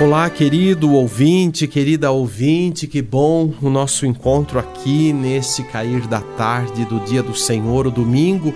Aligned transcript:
Olá, 0.00 0.30
querido 0.30 0.92
ouvinte, 0.92 1.68
querida 1.68 2.10
ouvinte, 2.10 2.86
que 2.86 3.02
bom 3.02 3.52
o 3.60 3.68
nosso 3.68 4.06
encontro 4.06 4.58
aqui 4.58 5.12
nesse 5.12 5.62
cair 5.64 6.06
da 6.06 6.22
tarde 6.22 6.86
do 6.86 7.00
dia 7.00 7.22
do 7.22 7.36
Senhor, 7.36 7.86
o 7.86 7.90
domingo, 7.90 8.54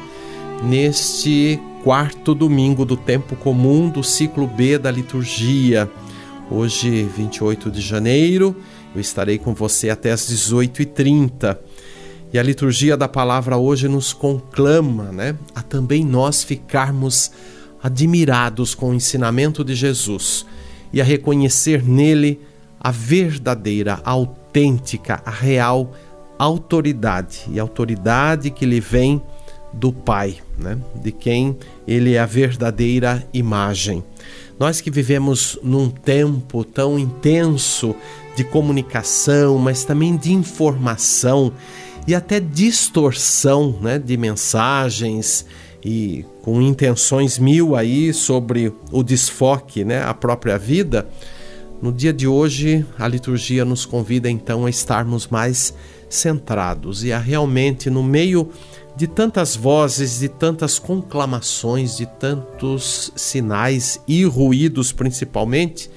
neste 0.63 1.61
quarto 1.83 2.35
domingo 2.35 2.87
do 2.87 2.97
tempo 2.97 3.37
comum 3.37 3.91
do 3.91 4.03
ciclo 4.03 4.47
B 4.47 4.79
da 4.79 4.91
liturgia. 4.91 5.91
Hoje, 6.51 7.07
28 7.15 7.71
de 7.71 7.83
janeiro, 7.83 8.57
eu 8.95 9.01
estarei 9.03 9.37
com 9.37 9.53
você 9.53 9.91
até 9.91 10.13
às 10.13 10.23
18h30. 10.23 11.59
E 12.33 12.39
a 12.39 12.43
liturgia 12.43 12.97
da 12.97 13.07
palavra 13.07 13.59
hoje 13.59 13.87
nos 13.87 14.15
conclama, 14.15 15.13
né, 15.13 15.37
a 15.55 15.61
também 15.61 16.07
nós 16.07 16.43
ficarmos 16.43 17.31
admirados 17.83 18.75
com 18.75 18.89
o 18.89 18.95
ensinamento 18.95 19.63
de 19.63 19.75
Jesus 19.75 20.47
e 20.95 21.01
a 21.01 21.05
reconhecer 21.05 21.83
nele 21.83 22.41
a 22.81 22.93
verdadeira, 22.93 24.01
a 24.05 24.13
autêntica, 24.13 25.21
a 25.27 25.31
real 25.31 25.93
autoridade 26.39 27.41
e 27.51 27.59
autoridade 27.59 28.49
que 28.51 28.65
lhe 28.65 28.79
vem 28.79 29.21
do 29.73 29.93
Pai, 29.93 30.37
né? 30.57 30.79
de 30.95 31.11
quem 31.11 31.59
ele 31.87 32.15
é 32.15 32.21
a 32.21 32.27
verdadeira 32.27 33.27
imagem. 33.33 34.05
Nós 34.57 34.81
que 34.81 34.91
vivemos 34.91 35.59
num 35.65 35.91
tempo 35.91 36.63
tão 36.63 36.97
intenso 36.97 37.97
de 38.37 38.45
comunicação, 38.45 39.59
mas 39.59 39.85
também 39.85 40.17
de 40.17 40.33
informação 40.33 41.53
e 42.07 42.15
até 42.15 42.39
distorção 42.39 43.77
né, 43.81 43.99
de 43.99 44.17
mensagens 44.17 45.45
e 45.85 46.25
com 46.43 46.63
intenções 46.63 47.39
mil 47.39 47.77
aí 47.77 48.13
sobre 48.15 48.73
o 48.91 49.03
desfoque, 49.03 49.85
né, 49.85 50.03
a 50.03 50.15
própria 50.15 50.59
vida, 50.59 51.07
no 51.83 51.93
dia 51.93 52.13
de 52.13 52.27
hoje 52.27 52.87
a 52.99 53.07
liturgia 53.07 53.65
nos 53.65 53.85
convida 53.85 54.31
então 54.31 54.65
a 54.65 54.71
estarmos 54.71 55.29
mais 55.29 55.75
centrados 56.09 57.05
e 57.05 57.13
a 57.13 57.19
realmente 57.19 57.91
no 57.91 58.03
meio 58.03 58.49
de 58.97 59.07
tantas 59.07 59.57
vozes, 59.57 60.21
de 60.21 60.29
tantas 60.29 60.79
conclamações, 60.79 61.97
de 61.97 62.07
tantos 62.07 63.13
sinais 63.17 64.01
e 64.07 64.25
ruídos 64.25 64.93
principalmente, 64.93 65.91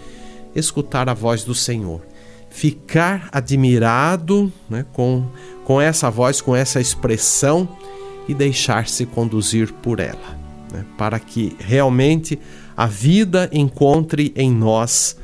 escutar 0.56 1.08
a 1.08 1.14
voz 1.14 1.44
do 1.44 1.54
Senhor. 1.54 2.02
Ficar 2.50 3.30
admirado 3.32 4.52
né, 4.68 4.84
com, 4.94 5.28
com 5.64 5.80
essa 5.80 6.10
voz, 6.10 6.42
com 6.42 6.56
essa 6.56 6.82
expressão 6.82 7.70
e 8.28 8.34
deixar-se 8.34 9.06
conduzir 9.06 9.72
por 9.74 10.00
ela, 10.00 10.38
né? 10.72 10.86
para 10.98 11.20
que 11.20 11.56
realmente 11.60 12.40
a 12.76 12.86
vida 12.86 13.50
encontre 13.52 14.34
em 14.36 14.52
nós 14.52 15.18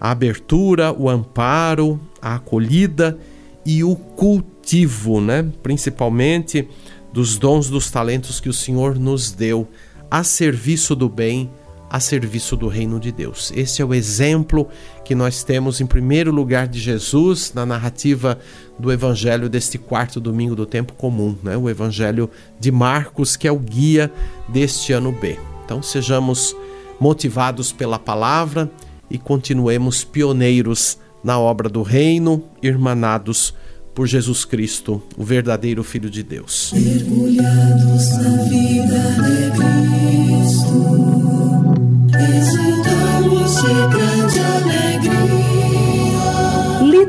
a 0.00 0.10
abertura, 0.10 0.92
o 0.92 1.08
amparo, 1.08 2.00
a 2.20 2.36
acolhida 2.36 3.18
e 3.64 3.82
o 3.82 3.96
cultivo, 3.96 5.20
né? 5.20 5.50
principalmente 5.62 6.68
dos 7.12 7.38
dons, 7.38 7.70
dos 7.70 7.90
talentos 7.90 8.40
que 8.40 8.48
o 8.48 8.52
Senhor 8.52 8.98
nos 8.98 9.30
deu 9.30 9.68
a 10.10 10.22
serviço 10.22 10.94
do 10.94 11.08
bem 11.08 11.50
a 11.94 12.00
serviço 12.00 12.56
do 12.56 12.66
reino 12.66 12.98
de 12.98 13.12
Deus. 13.12 13.52
Esse 13.54 13.80
é 13.80 13.84
o 13.84 13.94
exemplo 13.94 14.66
que 15.04 15.14
nós 15.14 15.44
temos 15.44 15.80
em 15.80 15.86
primeiro 15.86 16.32
lugar 16.32 16.66
de 16.66 16.80
Jesus 16.80 17.52
na 17.54 17.64
narrativa 17.64 18.36
do 18.76 18.90
evangelho 18.90 19.48
deste 19.48 19.78
quarto 19.78 20.20
domingo 20.20 20.56
do 20.56 20.66
tempo 20.66 20.92
comum, 20.94 21.36
né? 21.40 21.56
O 21.56 21.70
evangelho 21.70 22.28
de 22.58 22.72
Marcos, 22.72 23.36
que 23.36 23.46
é 23.46 23.52
o 23.52 23.60
guia 23.60 24.10
deste 24.48 24.92
ano 24.92 25.12
B. 25.12 25.38
Então 25.64 25.80
sejamos 25.84 26.56
motivados 26.98 27.70
pela 27.70 27.96
palavra 27.96 28.68
e 29.08 29.16
continuemos 29.16 30.02
pioneiros 30.02 30.98
na 31.22 31.38
obra 31.38 31.68
do 31.68 31.82
reino, 31.82 32.42
irmanados 32.60 33.54
por 33.94 34.08
Jesus 34.08 34.44
Cristo, 34.44 35.00
o 35.16 35.22
verdadeiro 35.22 35.84
Filho 35.84 36.10
de 36.10 36.24
Deus. 36.24 36.72
Mergulhados 36.74 38.18
na 38.18 38.42
vida 38.42 39.52
de 39.52 39.53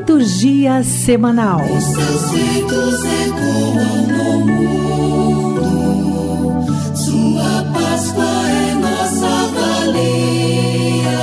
Liturgia 0.06 0.84
semanal. 0.84 1.60
Os 1.64 1.82
seus 1.82 2.32
ecoam 3.02 4.06
no 4.06 4.38
mundo. 4.46 5.64
Sua 6.94 7.64
Páscoa 7.74 8.24
é 8.48 8.74
nossa 8.74 9.28
valia. 9.48 11.18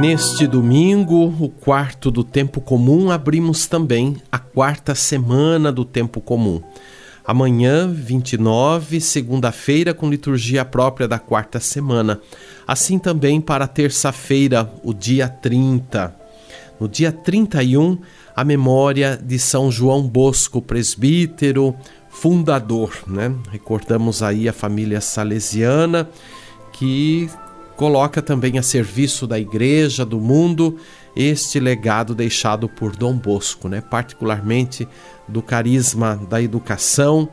Neste 0.00 0.48
domingo, 0.48 1.32
o 1.38 1.48
quarto 1.48 2.10
do 2.10 2.24
tempo 2.24 2.60
comum, 2.60 3.12
abrimos 3.12 3.68
também 3.68 4.16
a 4.32 4.40
quarta 4.40 4.92
semana 4.92 5.70
do 5.70 5.84
tempo 5.84 6.20
comum. 6.20 6.60
Amanhã, 7.26 7.90
29, 7.92 9.00
segunda-feira, 9.00 9.92
com 9.92 10.08
liturgia 10.08 10.64
própria 10.64 11.08
da 11.08 11.18
quarta 11.18 11.58
semana. 11.58 12.20
Assim 12.66 12.98
também 12.98 13.40
para 13.40 13.66
terça-feira, 13.66 14.72
o 14.84 14.94
dia 14.94 15.28
30. 15.28 16.14
No 16.78 16.88
dia 16.88 17.10
31, 17.10 17.98
a 18.34 18.44
memória 18.44 19.18
de 19.20 19.38
São 19.38 19.72
João 19.72 20.06
Bosco, 20.06 20.62
presbítero, 20.62 21.74
fundador, 22.08 22.92
né? 23.06 23.34
Recordamos 23.50 24.22
aí 24.22 24.48
a 24.48 24.52
família 24.52 25.00
salesiana 25.00 26.08
que 26.72 27.28
coloca 27.76 28.22
também 28.22 28.58
a 28.58 28.62
serviço 28.62 29.26
da 29.26 29.38
igreja, 29.38 30.04
do 30.04 30.18
mundo, 30.18 30.78
este 31.14 31.60
legado 31.60 32.14
deixado 32.14 32.68
por 32.68 32.96
Dom 32.96 33.14
Bosco, 33.14 33.68
né? 33.68 33.80
particularmente 33.80 34.88
do 35.28 35.42
carisma 35.42 36.20
da 36.28 36.40
educação 36.40 37.28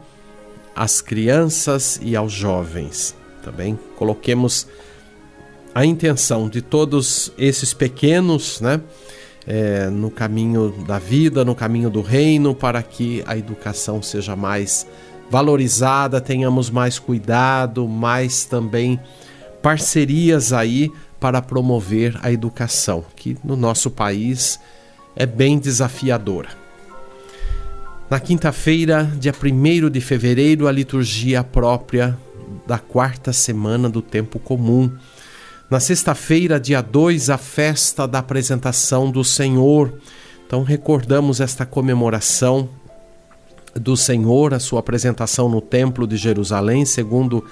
às 0.75 1.01
crianças 1.01 1.99
e 2.01 2.15
aos 2.15 2.31
jovens. 2.31 3.15
Também 3.43 3.79
coloquemos 3.97 4.67
a 5.73 5.85
intenção 5.85 6.49
de 6.49 6.61
todos 6.61 7.31
esses 7.37 7.73
pequenos, 7.73 8.61
né? 8.61 8.81
É, 9.45 9.89
no 9.89 10.09
caminho 10.09 10.73
da 10.87 10.97
vida, 10.97 11.43
no 11.43 11.53
caminho 11.53 11.89
do 11.89 12.01
reino, 12.01 12.55
para 12.55 12.81
que 12.81 13.21
a 13.27 13.37
educação 13.37 14.01
seja 14.01 14.37
mais 14.37 14.87
valorizada, 15.29 16.21
tenhamos 16.21 16.69
mais 16.69 16.97
cuidado, 16.97 17.85
mais 17.85 18.45
também 18.45 18.97
parcerias 19.63 20.51
aí 20.51 20.91
para 21.21 21.41
promover 21.41 22.19
a 22.21 22.29
educação, 22.29 23.05
que 23.15 23.37
no 23.43 23.55
nosso 23.55 23.89
país 23.89 24.59
é 25.15 25.25
bem 25.25 25.57
desafiadora. 25.57 26.49
Na 28.09 28.19
quinta-feira, 28.19 29.09
dia 29.17 29.33
1 29.33 29.89
de 29.89 30.01
fevereiro, 30.01 30.67
a 30.67 30.71
liturgia 30.71 31.43
própria 31.45 32.15
da 32.67 32.77
quarta 32.77 33.31
semana 33.31 33.89
do 33.89 34.01
tempo 34.01 34.37
comum. 34.37 34.91
Na 35.69 35.79
sexta-feira, 35.79 36.59
dia 36.59 36.81
2, 36.81 37.29
a 37.29 37.37
festa 37.37 38.05
da 38.05 38.19
apresentação 38.19 39.09
do 39.09 39.23
Senhor. 39.23 39.93
Então, 40.45 40.61
recordamos 40.61 41.39
esta 41.39 41.65
comemoração 41.65 42.69
do 43.73 43.95
Senhor, 43.95 44.53
a 44.53 44.59
sua 44.59 44.81
apresentação 44.81 45.47
no 45.47 45.61
Templo 45.61 46.05
de 46.05 46.17
Jerusalém, 46.17 46.85
segundo 46.85 47.43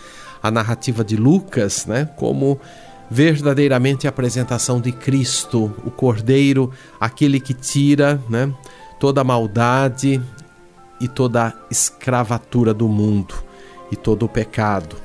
a 0.42 0.50
narrativa 0.50 1.04
de 1.04 1.16
Lucas, 1.16 1.86
né? 1.86 2.10
Como 2.16 2.60
verdadeiramente 3.10 4.08
a 4.08 4.10
apresentação 4.10 4.80
de 4.80 4.92
Cristo, 4.92 5.74
o 5.86 5.92
Cordeiro, 5.92 6.72
aquele 7.00 7.40
que 7.40 7.54
tira, 7.54 8.22
né? 8.30 8.54
Toda 9.00 9.22
a 9.22 9.24
maldade 9.24 10.22
e 11.00 11.08
toda 11.08 11.48
a 11.48 11.54
escravatura 11.70 12.74
do 12.74 12.88
mundo 12.88 13.36
e 13.92 13.96
todo 13.96 14.24
o 14.24 14.30
pecado. 14.30 14.96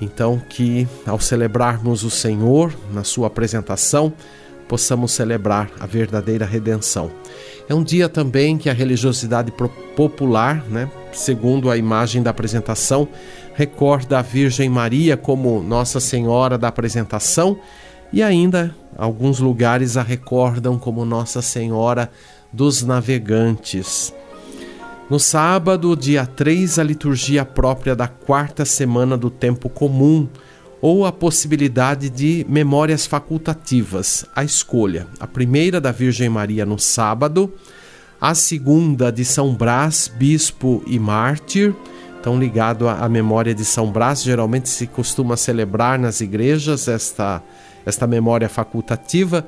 Então, 0.00 0.42
que 0.50 0.88
ao 1.06 1.20
celebrarmos 1.20 2.02
o 2.02 2.10
Senhor 2.10 2.74
na 2.92 3.04
sua 3.04 3.28
apresentação, 3.28 4.12
possamos 4.68 5.12
celebrar 5.12 5.70
a 5.78 5.86
verdadeira 5.86 6.44
redenção. 6.44 7.10
É 7.68 7.74
um 7.74 7.84
dia 7.84 8.08
também 8.08 8.58
que 8.58 8.68
a 8.68 8.72
religiosidade 8.72 9.52
popular 9.94 10.64
né, 10.68 10.90
segundo 11.12 11.70
a 11.70 11.76
imagem 11.76 12.22
da 12.22 12.30
apresentação, 12.30 13.08
recorda 13.54 14.18
a 14.18 14.22
Virgem 14.22 14.68
Maria 14.68 15.16
como 15.16 15.62
Nossa 15.62 16.00
Senhora 16.00 16.58
da 16.58 16.68
apresentação 16.68 17.58
e 18.12 18.22
ainda 18.22 18.74
alguns 18.96 19.38
lugares 19.38 19.96
a 19.96 20.02
recordam 20.02 20.78
como 20.78 21.04
Nossa 21.04 21.40
Senhora 21.40 22.10
dos 22.52 22.82
Navegantes. 22.82 24.12
No 25.10 25.18
sábado, 25.20 25.94
dia 25.96 26.24
3, 26.24 26.78
a 26.78 26.82
liturgia 26.82 27.44
própria 27.44 27.94
da 27.94 28.08
quarta 28.08 28.64
semana 28.64 29.16
do 29.18 29.28
tempo 29.28 29.68
comum, 29.68 30.28
ou 30.80 31.04
a 31.06 31.12
possibilidade 31.12 32.08
de 32.10 32.44
memórias 32.48 33.06
facultativas, 33.06 34.24
a 34.34 34.44
escolha. 34.44 35.06
A 35.18 35.26
primeira 35.26 35.80
da 35.80 35.90
Virgem 35.90 36.28
Maria 36.28 36.64
no 36.64 36.78
sábado, 36.78 37.52
a 38.20 38.34
segunda 38.34 39.10
de 39.10 39.24
São 39.24 39.54
Brás, 39.54 40.10
bispo 40.14 40.82
e 40.86 40.98
mártir, 40.98 41.74
então 42.24 42.38
ligado 42.38 42.88
à 42.88 43.06
memória 43.06 43.54
de 43.54 43.66
São 43.66 43.92
Brás, 43.92 44.22
geralmente 44.22 44.70
se 44.70 44.86
costuma 44.86 45.36
celebrar 45.36 45.98
nas 45.98 46.22
igrejas 46.22 46.88
esta, 46.88 47.42
esta 47.84 48.06
memória 48.06 48.48
facultativa. 48.48 49.46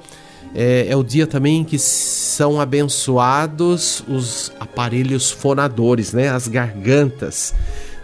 É, 0.55 0.87
é, 0.90 0.94
o 0.94 1.02
dia 1.02 1.26
também 1.26 1.61
em 1.61 1.64
que 1.64 1.78
são 1.78 2.61
abençoados 2.61 4.05
os 4.06 4.52
aparelhos 4.61 5.31
fonadores, 5.31 6.12
né? 6.12 6.28
as 6.28 6.49
gargantas. 6.49 7.55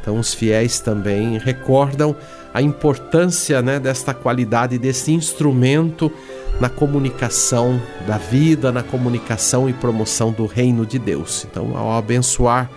Então 0.01 0.19
os 0.19 0.33
fiéis 0.33 0.81
também 0.81 1.37
recordam 1.37 2.17
a 2.55 2.63
importância 2.63 3.61
né, 3.61 3.79
desta 3.79 4.15
qualidade, 4.15 4.79
desse 4.79 5.13
instrumento 5.13 6.11
na 6.59 6.71
comunicação 6.71 7.79
da 8.07 8.17
vida, 8.17 8.73
na 8.73 8.83
comunicação 8.83 9.69
e 9.69 9.75
promoção 9.75 10.33
do 10.33 10.47
reino 10.47 10.87
de 10.87 10.99
Deus. 10.99 11.47
Então, 11.51 11.77
ao 11.77 11.93
abençoar 11.93 12.71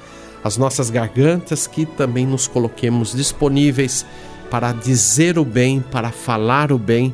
as 0.46 0.58
nossas 0.58 0.92
gargantas, 0.92 1.66
que 1.66 1.88
também 1.88 2.24
nos 2.24 2.48
coloquemos 2.48 3.14
disponíveis 3.14 4.06
para 4.52 4.72
dizer 4.72 5.40
o 5.40 5.44
bem, 5.44 5.82
para 5.82 6.12
falar 6.12 6.72
o 6.72 6.78
bem 6.78 7.12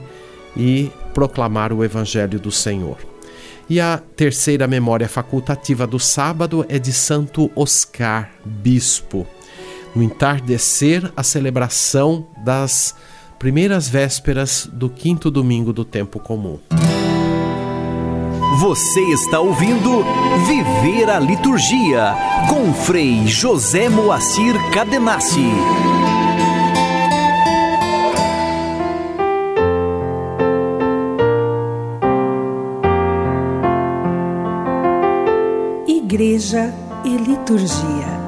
e 0.56 0.92
proclamar 1.14 1.72
o 1.72 1.82
Evangelho 1.82 2.38
do 2.38 2.52
Senhor. 2.52 2.98
E 3.70 3.80
a 3.80 3.98
terceira 4.18 4.68
memória 4.68 5.08
facultativa 5.08 5.88
do 5.88 5.98
sábado 5.98 6.66
é 6.68 6.78
de 6.78 6.92
Santo 6.92 7.50
Oscar, 7.56 8.30
bispo. 8.44 9.26
No 9.96 10.04
entardecer, 10.04 11.10
a 11.16 11.24
celebração 11.24 12.28
das 12.44 12.94
primeiras 13.40 13.88
vésperas 13.88 14.70
do 14.74 14.90
quinto 14.90 15.32
domingo 15.32 15.72
do 15.72 15.86
tempo 15.86 16.20
comum. 16.20 16.60
Você 18.62 19.02
está 19.02 19.40
ouvindo 19.40 20.06
Viver 20.46 21.10
a 21.10 21.20
Liturgia 21.20 22.16
com 22.48 22.72
Frei 22.72 23.26
José 23.26 23.90
Moacir 23.90 24.54
Cadenassi. 24.70 25.50
Igreja 35.88 36.72
e 37.04 37.18
Liturgia. 37.18 38.21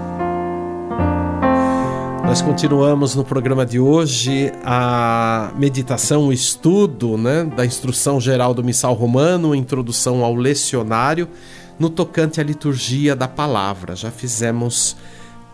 Nós 2.33 2.41
continuamos 2.41 3.13
no 3.13 3.23
programa 3.23 3.63
de 3.63 3.79
hoje 3.79 4.51
a 4.63 5.53
meditação, 5.55 6.29
o 6.29 6.33
estudo 6.33 7.15
né, 7.15 7.43
da 7.43 7.63
instrução 7.63 8.19
geral 8.19 8.55
do 8.55 8.63
Missal 8.63 8.95
Romano, 8.95 9.53
introdução 9.53 10.23
ao 10.23 10.33
lecionário, 10.33 11.29
no 11.77 11.91
tocante 11.91 12.41
à 12.41 12.43
liturgia 12.43 13.15
da 13.15 13.27
palavra. 13.27 13.95
Já 13.95 14.09
fizemos 14.09 14.97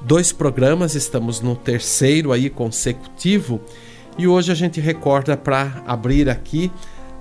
dois 0.05 0.31
programas, 0.31 0.95
estamos 0.95 1.41
no 1.41 1.53
terceiro 1.53 2.31
aí 2.31 2.49
consecutivo, 2.49 3.59
e 4.17 4.25
hoje 4.25 4.49
a 4.49 4.55
gente 4.55 4.79
recorda 4.79 5.35
para 5.35 5.83
abrir 5.85 6.29
aqui 6.29 6.71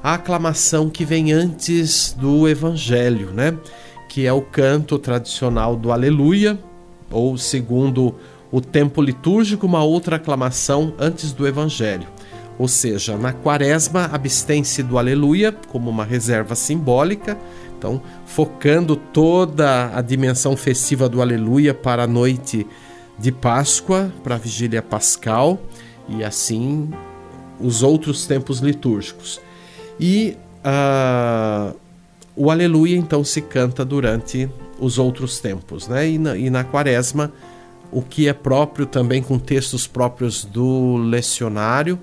a 0.00 0.14
aclamação 0.14 0.88
que 0.88 1.04
vem 1.04 1.32
antes 1.32 2.12
do 2.12 2.48
Evangelho, 2.48 3.32
né? 3.32 3.58
Que 4.08 4.24
é 4.24 4.32
o 4.32 4.40
canto 4.40 5.00
tradicional 5.00 5.74
do 5.74 5.90
Aleluia, 5.90 6.56
ou 7.10 7.36
segundo 7.36 8.06
o 8.06 8.14
tempo 8.60 9.02
litúrgico, 9.02 9.66
uma 9.66 9.82
outra 9.82 10.16
aclamação 10.16 10.94
antes 10.98 11.32
do 11.32 11.46
Evangelho. 11.46 12.06
Ou 12.58 12.66
seja, 12.66 13.16
na 13.16 13.32
quaresma, 13.32 14.06
abstém-se 14.12 14.82
do 14.82 14.98
Aleluia 14.98 15.52
como 15.52 15.88
uma 15.88 16.04
reserva 16.04 16.54
simbólica, 16.54 17.38
então 17.78 18.02
focando 18.26 18.96
toda 18.96 19.96
a 19.96 20.02
dimensão 20.02 20.56
festiva 20.56 21.08
do 21.08 21.22
Aleluia 21.22 21.72
para 21.72 22.02
a 22.02 22.06
noite 22.06 22.66
de 23.16 23.30
Páscoa, 23.30 24.12
para 24.24 24.34
a 24.34 24.38
vigília 24.38 24.82
pascal 24.82 25.58
e 26.08 26.24
assim 26.24 26.90
os 27.60 27.82
outros 27.82 28.26
tempos 28.26 28.58
litúrgicos. 28.58 29.40
E 30.00 30.36
uh, 30.64 31.76
o 32.34 32.50
Aleluia 32.50 32.96
então 32.96 33.22
se 33.22 33.40
canta 33.40 33.84
durante 33.84 34.48
os 34.80 34.98
outros 34.98 35.40
tempos, 35.40 35.86
né? 35.88 36.08
E 36.08 36.18
na, 36.18 36.36
e 36.36 36.50
na 36.50 36.64
quaresma 36.64 37.32
o 37.90 38.02
que 38.02 38.28
é 38.28 38.32
próprio 38.32 38.86
também 38.86 39.22
com 39.22 39.38
textos 39.38 39.86
próprios 39.86 40.44
do 40.44 40.96
lecionário, 40.96 41.98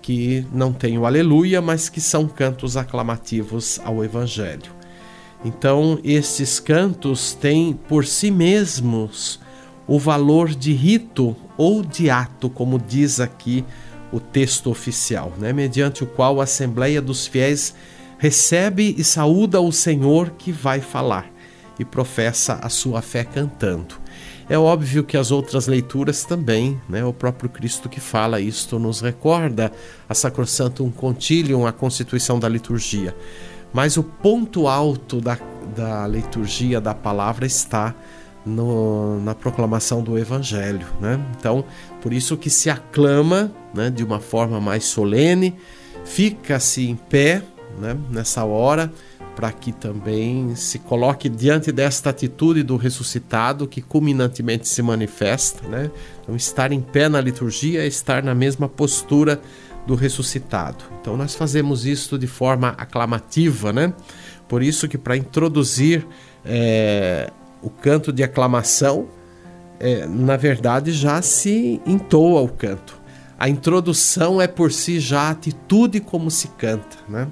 que 0.00 0.46
não 0.52 0.72
tem 0.72 0.98
o 0.98 1.06
aleluia, 1.06 1.60
mas 1.60 1.88
que 1.88 2.00
são 2.00 2.28
cantos 2.28 2.76
aclamativos 2.76 3.80
ao 3.84 4.04
evangelho. 4.04 4.72
Então, 5.44 5.98
estes 6.02 6.58
cantos 6.60 7.32
têm 7.34 7.72
por 7.72 8.06
si 8.06 8.30
mesmos 8.30 9.40
o 9.86 9.98
valor 9.98 10.54
de 10.54 10.72
rito 10.72 11.36
ou 11.56 11.82
de 11.82 12.08
ato, 12.08 12.48
como 12.48 12.78
diz 12.78 13.20
aqui 13.20 13.64
o 14.10 14.20
texto 14.20 14.70
oficial, 14.70 15.32
né? 15.38 15.52
mediante 15.52 16.04
o 16.04 16.06
qual 16.06 16.40
a 16.40 16.44
Assembleia 16.44 17.02
dos 17.02 17.26
Fiéis 17.26 17.74
recebe 18.16 18.94
e 18.96 19.04
saúda 19.04 19.60
o 19.60 19.72
Senhor 19.72 20.30
que 20.38 20.52
vai 20.52 20.80
falar 20.80 21.30
e 21.78 21.84
professa 21.84 22.54
a 22.62 22.68
sua 22.68 23.02
fé 23.02 23.24
cantando. 23.24 24.03
É 24.48 24.58
óbvio 24.58 25.04
que 25.04 25.16
as 25.16 25.30
outras 25.30 25.66
leituras 25.66 26.24
também, 26.24 26.80
né? 26.88 27.04
o 27.04 27.12
próprio 27.12 27.48
Cristo 27.48 27.88
que 27.88 28.00
fala 28.00 28.40
isto 28.40 28.78
nos 28.78 29.00
recorda 29.00 29.72
a 30.08 30.14
Sacrosantum 30.14 30.90
Concilium, 30.90 31.66
a 31.66 31.72
constituição 31.72 32.38
da 32.38 32.48
liturgia. 32.48 33.16
Mas 33.72 33.96
o 33.96 34.02
ponto 34.02 34.68
alto 34.68 35.20
da, 35.20 35.38
da 35.74 36.06
liturgia 36.06 36.80
da 36.80 36.94
palavra 36.94 37.46
está 37.46 37.94
no, 38.44 39.20
na 39.20 39.34
proclamação 39.34 40.02
do 40.02 40.18
Evangelho. 40.18 40.86
Né? 41.00 41.18
Então, 41.38 41.64
por 42.02 42.12
isso 42.12 42.36
que 42.36 42.50
se 42.50 42.68
aclama 42.68 43.50
né, 43.72 43.90
de 43.90 44.04
uma 44.04 44.20
forma 44.20 44.60
mais 44.60 44.84
solene, 44.84 45.56
fica-se 46.04 46.88
em 46.88 46.96
pé 46.96 47.42
né, 47.78 47.96
nessa 48.10 48.44
hora 48.44 48.92
para 49.34 49.50
que 49.50 49.72
também 49.72 50.54
se 50.54 50.78
coloque 50.78 51.28
diante 51.28 51.72
desta 51.72 52.10
atitude 52.10 52.62
do 52.62 52.76
ressuscitado 52.76 53.66
que 53.66 53.82
culminantemente 53.82 54.68
se 54.68 54.80
manifesta, 54.80 55.66
né? 55.68 55.90
Então, 56.22 56.36
estar 56.36 56.72
em 56.72 56.80
pé 56.80 57.08
na 57.08 57.20
liturgia 57.20 57.82
é 57.82 57.86
estar 57.86 58.22
na 58.22 58.34
mesma 58.34 58.68
postura 58.68 59.40
do 59.86 59.94
ressuscitado. 59.94 60.84
Então, 61.00 61.16
nós 61.16 61.34
fazemos 61.34 61.84
isso 61.84 62.18
de 62.18 62.26
forma 62.26 62.68
aclamativa, 62.78 63.72
né? 63.72 63.92
Por 64.48 64.62
isso 64.62 64.86
que 64.88 64.96
para 64.96 65.16
introduzir 65.16 66.06
é, 66.44 67.30
o 67.60 67.70
canto 67.70 68.12
de 68.12 68.22
aclamação, 68.22 69.08
é, 69.80 70.06
na 70.06 70.36
verdade 70.36 70.92
já 70.92 71.20
se 71.22 71.80
entoa 71.84 72.40
o 72.40 72.48
canto. 72.48 73.02
A 73.38 73.48
introdução 73.48 74.40
é 74.40 74.46
por 74.46 74.70
si 74.70 75.00
já 75.00 75.22
a 75.22 75.30
atitude 75.30 76.00
como 76.00 76.30
se 76.30 76.48
canta, 76.48 76.96
né? 77.08 77.26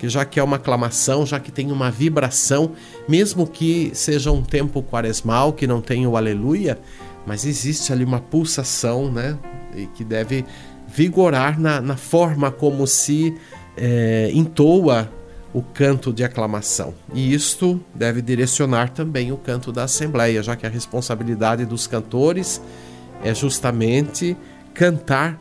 Que 0.00 0.08
já 0.08 0.24
que 0.24 0.40
é 0.40 0.42
uma 0.42 0.56
aclamação, 0.56 1.26
já 1.26 1.38
que 1.38 1.52
tem 1.52 1.70
uma 1.70 1.90
vibração, 1.90 2.72
mesmo 3.06 3.46
que 3.46 3.90
seja 3.92 4.32
um 4.32 4.42
tempo 4.42 4.82
quaresmal, 4.82 5.52
que 5.52 5.66
não 5.66 5.82
tenha 5.82 6.08
o 6.08 6.16
aleluia, 6.16 6.78
mas 7.26 7.44
existe 7.44 7.92
ali 7.92 8.02
uma 8.02 8.18
pulsação, 8.18 9.12
né? 9.12 9.38
E 9.76 9.84
que 9.88 10.02
deve 10.02 10.46
vigorar 10.88 11.60
na, 11.60 11.82
na 11.82 11.98
forma 11.98 12.50
como 12.50 12.86
se 12.86 13.36
é, 13.76 14.30
entoa 14.32 15.12
o 15.52 15.60
canto 15.60 16.14
de 16.14 16.24
aclamação. 16.24 16.94
E 17.12 17.34
isto 17.34 17.78
deve 17.94 18.22
direcionar 18.22 18.88
também 18.88 19.30
o 19.32 19.36
canto 19.36 19.70
da 19.70 19.84
Assembleia, 19.84 20.42
já 20.42 20.56
que 20.56 20.64
a 20.64 20.70
responsabilidade 20.70 21.66
dos 21.66 21.86
cantores 21.86 22.62
é 23.22 23.34
justamente 23.34 24.34
cantar 24.72 25.38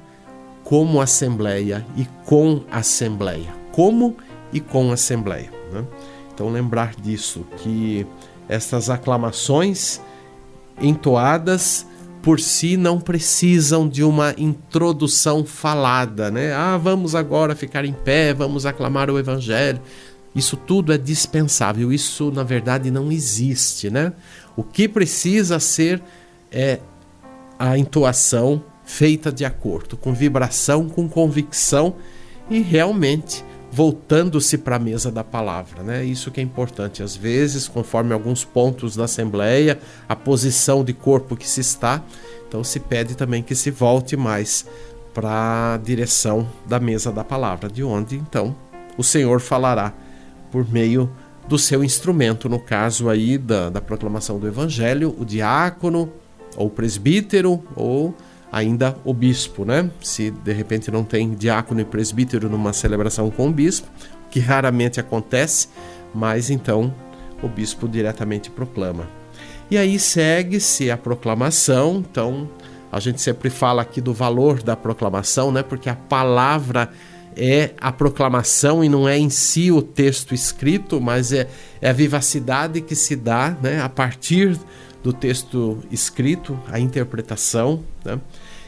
como 0.66 1.00
Assembleia 1.00 1.86
e 1.96 2.06
com 2.26 2.62
Assembleia. 2.70 3.58
Como 3.72 4.18
e 4.52 4.60
com 4.60 4.92
a 4.92 4.94
Assembleia. 4.94 5.52
Né? 5.72 5.86
Então, 6.34 6.50
lembrar 6.50 6.96
disso, 6.96 7.46
que 7.58 8.06
estas 8.48 8.90
aclamações 8.90 10.02
entoadas 10.82 11.86
por 12.22 12.40
si 12.40 12.76
não 12.76 13.00
precisam 13.00 13.88
de 13.88 14.04
uma 14.04 14.34
introdução 14.38 15.46
falada, 15.46 16.30
né? 16.30 16.54
Ah, 16.54 16.78
vamos 16.78 17.16
agora 17.16 17.56
ficar 17.56 17.86
em 17.86 17.94
pé, 17.94 18.34
vamos 18.34 18.66
aclamar 18.66 19.10
o 19.10 19.18
Evangelho. 19.18 19.80
Isso 20.36 20.58
tudo 20.58 20.92
é 20.92 20.98
dispensável, 20.98 21.92
isso 21.92 22.32
na 22.32 22.44
verdade 22.44 22.92
não 22.92 23.12
existe, 23.12 23.90
né? 23.90 24.14
O 24.56 24.64
que 24.64 24.88
precisa 24.88 25.60
ser 25.60 26.02
é 26.52 26.80
a 27.58 27.78
entoação 27.78 28.64
feita 28.84 29.32
de 29.32 29.46
acordo 29.46 29.96
com 29.96 30.14
vibração, 30.14 30.90
com 30.90 31.08
convicção 31.08 31.96
e 32.50 32.60
realmente 32.60 33.44
voltando-se 33.72 34.58
para 34.58 34.78
a 34.78 34.80
mesa 34.80 35.12
da 35.12 35.24
palavra, 35.24 35.84
né? 35.84 36.04
Isso 36.04 36.32
que 36.32 36.40
é 36.40 36.44
importante. 36.44 37.04
Às 37.04 37.16
vezes, 37.16 37.68
conforme 37.68 38.14
alguns 38.14 38.44
pontos 38.44 38.96
da 38.96 39.06
assembleia, 39.06 39.80
a 40.08 40.16
posição 40.16 40.84
de 40.84 40.94
corpo 40.94 41.36
que 41.36 41.48
se 41.48 41.62
está, 41.62 42.02
então 42.48 42.64
se 42.64 42.80
pede 42.80 43.16
também 43.16 43.44
que 43.44 43.56
se 43.56 43.70
volte 43.70 44.18
mais 44.18 44.66
para 45.14 45.74
a 45.74 45.78
direção 45.78 46.48
da 46.66 46.80
mesa 46.80 47.12
da 47.12 47.24
palavra, 47.24 47.70
de 47.70 47.84
onde 47.84 48.16
então 48.16 48.56
o 48.98 49.04
Senhor 49.04 49.40
falará 49.40 49.94
por 50.52 50.68
meio 50.70 51.10
do 51.48 51.58
seu 51.58 51.84
instrumento, 51.84 52.48
no 52.48 52.60
caso 52.60 53.10
aí 53.10 53.38
da, 53.38 53.70
da 53.70 53.82
proclamação 53.82 54.40
do 54.40 54.48
Evangelho, 54.48 55.16
o 55.18 55.26
diácono, 55.26 56.12
ou 56.56 56.70
presbítero, 56.70 57.64
ou 57.76 58.14
ainda 58.52 58.96
o 59.04 59.14
bispo, 59.14 59.66
né? 59.66 59.90
Se 60.02 60.32
de 60.32 60.54
repente 60.54 60.92
não 60.92 61.04
tem 61.04 61.34
diácono 61.34 61.82
e 61.82 61.86
presbítero 61.86 62.50
numa 62.50 62.74
celebração 62.74 63.30
com 63.30 63.48
o 63.48 63.52
bispo, 63.52 63.88
que 64.30 64.40
raramente 64.40 65.00
acontece, 65.00 65.70
mas 66.14 66.50
então 66.50 66.94
o 67.42 67.48
bispo 67.48 67.88
diretamente 67.88 68.50
proclama. 68.50 69.08
E 69.72 69.78
aí 69.78 70.00
segue-se 70.00 70.90
a 70.90 70.98
proclamação, 70.98 72.04
então 72.10 72.50
a 72.92 73.00
gente 73.00 73.22
sempre 73.22 73.50
fala 73.50 73.84
aqui 73.84 74.02
do 74.02 74.14
valor 74.14 74.64
da 74.64 74.76
proclamação, 74.76 75.52
né? 75.52 75.62
Porque 75.62 75.90
a 75.90 75.96
palavra 75.96 76.90
é 77.36 77.72
a 77.80 77.92
proclamação 77.92 78.84
e 78.84 78.90
não 78.90 79.08
é 79.08 79.18
em 79.18 79.30
si 79.30 79.72
o 79.72 79.82
texto 79.82 80.34
escrito, 80.34 81.00
mas 81.00 81.32
é, 81.32 81.48
é 81.82 81.90
a 81.90 81.94
vivacidade 81.94 82.82
que 82.82 82.96
se 82.96 83.16
dá 83.16 83.56
né? 83.62 83.82
a 83.82 83.88
partir 83.88 84.58
do 85.04 85.14
texto 85.14 85.80
escrito, 85.92 86.60
a 86.68 86.80
interpretação, 86.80 87.84
né? 88.04 88.20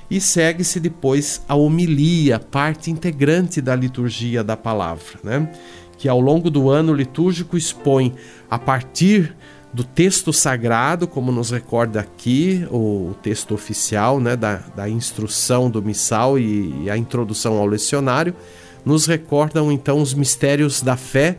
e 0.10 0.20
segue-se 0.20 0.80
depois 0.80 1.42
a 1.48 1.56
homilia, 1.56 2.40
parte 2.40 2.92
integrante 2.92 3.62
da 3.62 3.76
liturgia 3.76 4.44
da 4.44 4.58
palavra, 4.58 5.20
né? 5.24 5.50
que 5.98 6.10
ao 6.10 6.20
longo 6.20 6.50
do 6.50 6.70
ano 6.70 6.94
litúrgico 6.94 7.56
expõe 7.56 8.14
a 8.50 8.58
partir 8.58 9.36
do 9.74 9.84
texto 9.84 10.34
sagrado, 10.34 11.08
como 11.08 11.32
nos 11.32 11.52
recorda 11.52 12.00
aqui 12.00 12.68
o 12.70 13.14
texto 13.22 13.54
oficial 13.54 14.20
né, 14.20 14.36
da, 14.36 14.56
da 14.76 14.90
instrução 14.90 15.70
do 15.70 15.82
missal 15.82 16.38
e, 16.38 16.84
e 16.84 16.90
a 16.90 16.98
introdução 16.98 17.58
ao 17.58 17.66
lecionário, 17.66 18.36
nos 18.84 19.06
recordam 19.06 19.72
então 19.72 20.02
os 20.02 20.14
mistérios 20.14 20.82
da 20.82 20.98
fé 20.98 21.38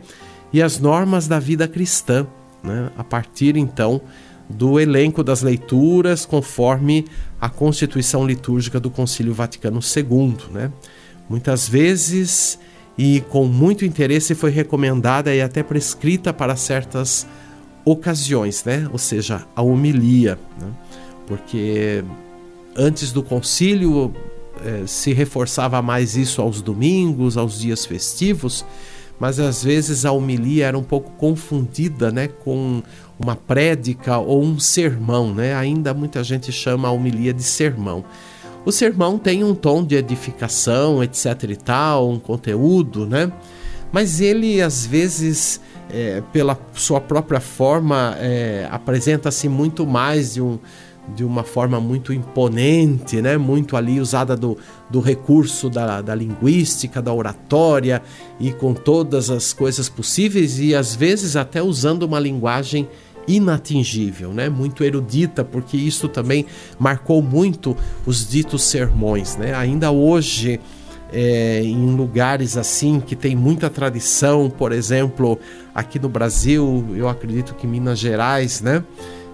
e 0.51 0.61
as 0.61 0.79
normas 0.79 1.27
da 1.27 1.39
vida 1.39 1.67
cristã, 1.67 2.25
né, 2.63 2.89
a 2.97 3.03
partir 3.03 3.55
então 3.55 4.01
do 4.49 4.79
elenco 4.79 5.23
das 5.23 5.41
leituras 5.41 6.25
conforme 6.25 7.05
a 7.39 7.49
constituição 7.49 8.25
litúrgica 8.25 8.79
do 8.79 8.89
Concílio 8.89 9.33
Vaticano 9.33 9.79
II. 9.79 10.37
Né? 10.51 10.71
Muitas 11.29 11.67
vezes 11.67 12.59
e 12.97 13.21
com 13.29 13.45
muito 13.45 13.85
interesse 13.85 14.35
foi 14.35 14.51
recomendada 14.51 15.33
e 15.33 15.41
até 15.41 15.63
prescrita 15.63 16.31
para 16.31 16.55
certas 16.55 17.25
ocasiões, 17.83 18.63
né? 18.63 18.87
ou 18.91 18.97
seja, 18.97 19.45
a 19.55 19.61
homilia, 19.61 20.37
né? 20.59 20.67
porque 21.25 22.03
antes 22.75 23.11
do 23.11 23.23
concílio 23.23 24.13
eh, 24.63 24.83
se 24.85 25.13
reforçava 25.13 25.81
mais 25.81 26.15
isso 26.15 26.41
aos 26.41 26.61
domingos, 26.61 27.35
aos 27.35 27.59
dias 27.59 27.85
festivos, 27.85 28.65
mas 29.19 29.39
às 29.39 29.63
vezes 29.63 30.05
a 30.05 30.11
homilia 30.11 30.67
era 30.67 30.77
um 30.77 30.83
pouco 30.83 31.11
confundida 31.11 32.11
né, 32.11 32.27
com 32.27 32.81
uma 33.19 33.35
prédica 33.35 34.17
ou 34.17 34.43
um 34.43 34.59
sermão, 34.59 35.33
né? 35.33 35.55
Ainda 35.55 35.93
muita 35.93 36.23
gente 36.23 36.51
chama 36.51 36.87
a 36.87 36.91
homilia 36.91 37.33
de 37.33 37.43
sermão. 37.43 38.03
O 38.65 38.71
sermão 38.71 39.17
tem 39.17 39.43
um 39.43 39.53
tom 39.53 39.83
de 39.83 39.95
edificação, 39.95 41.03
etc 41.03 41.43
e 41.49 41.55
tal, 41.55 42.09
um 42.09 42.19
conteúdo, 42.19 43.05
né? 43.05 43.31
Mas 43.91 44.19
ele 44.19 44.61
às 44.61 44.85
vezes, 44.85 45.61
é, 45.91 46.21
pela 46.31 46.57
sua 46.73 46.99
própria 46.99 47.39
forma, 47.39 48.15
é, 48.19 48.67
apresenta-se 48.71 49.47
muito 49.47 49.85
mais 49.85 50.33
de 50.33 50.41
um 50.41 50.57
de 51.15 51.23
uma 51.23 51.43
forma 51.43 51.79
muito 51.79 52.13
imponente, 52.13 53.21
né? 53.21 53.37
muito 53.37 53.75
ali 53.75 53.99
usada 53.99 54.35
do, 54.35 54.57
do 54.89 54.99
recurso 54.99 55.69
da, 55.69 56.01
da 56.01 56.15
linguística, 56.15 57.01
da 57.01 57.13
oratória 57.13 58.01
e 58.39 58.51
com 58.51 58.73
todas 58.73 59.29
as 59.29 59.51
coisas 59.51 59.89
possíveis 59.89 60.59
e 60.59 60.73
às 60.73 60.95
vezes 60.95 61.35
até 61.35 61.61
usando 61.61 62.03
uma 62.03 62.19
linguagem 62.19 62.87
inatingível, 63.27 64.33
né? 64.33 64.49
muito 64.49 64.83
erudita, 64.83 65.43
porque 65.43 65.77
isso 65.77 66.07
também 66.07 66.45
marcou 66.79 67.21
muito 67.21 67.75
os 68.05 68.27
ditos 68.27 68.63
sermões. 68.63 69.35
Né? 69.35 69.53
Ainda 69.53 69.91
hoje, 69.91 70.59
é, 71.11 71.61
em 71.63 71.95
lugares 71.95 72.57
assim 72.57 72.99
que 72.99 73.15
tem 73.15 73.35
muita 73.35 73.69
tradição, 73.69 74.49
por 74.49 74.71
exemplo, 74.71 75.37
aqui 75.75 75.99
no 75.99 76.09
Brasil, 76.09 76.85
eu 76.95 77.07
acredito 77.07 77.53
que 77.55 77.67
Minas 77.67 77.99
Gerais, 77.99 78.61
né? 78.61 78.83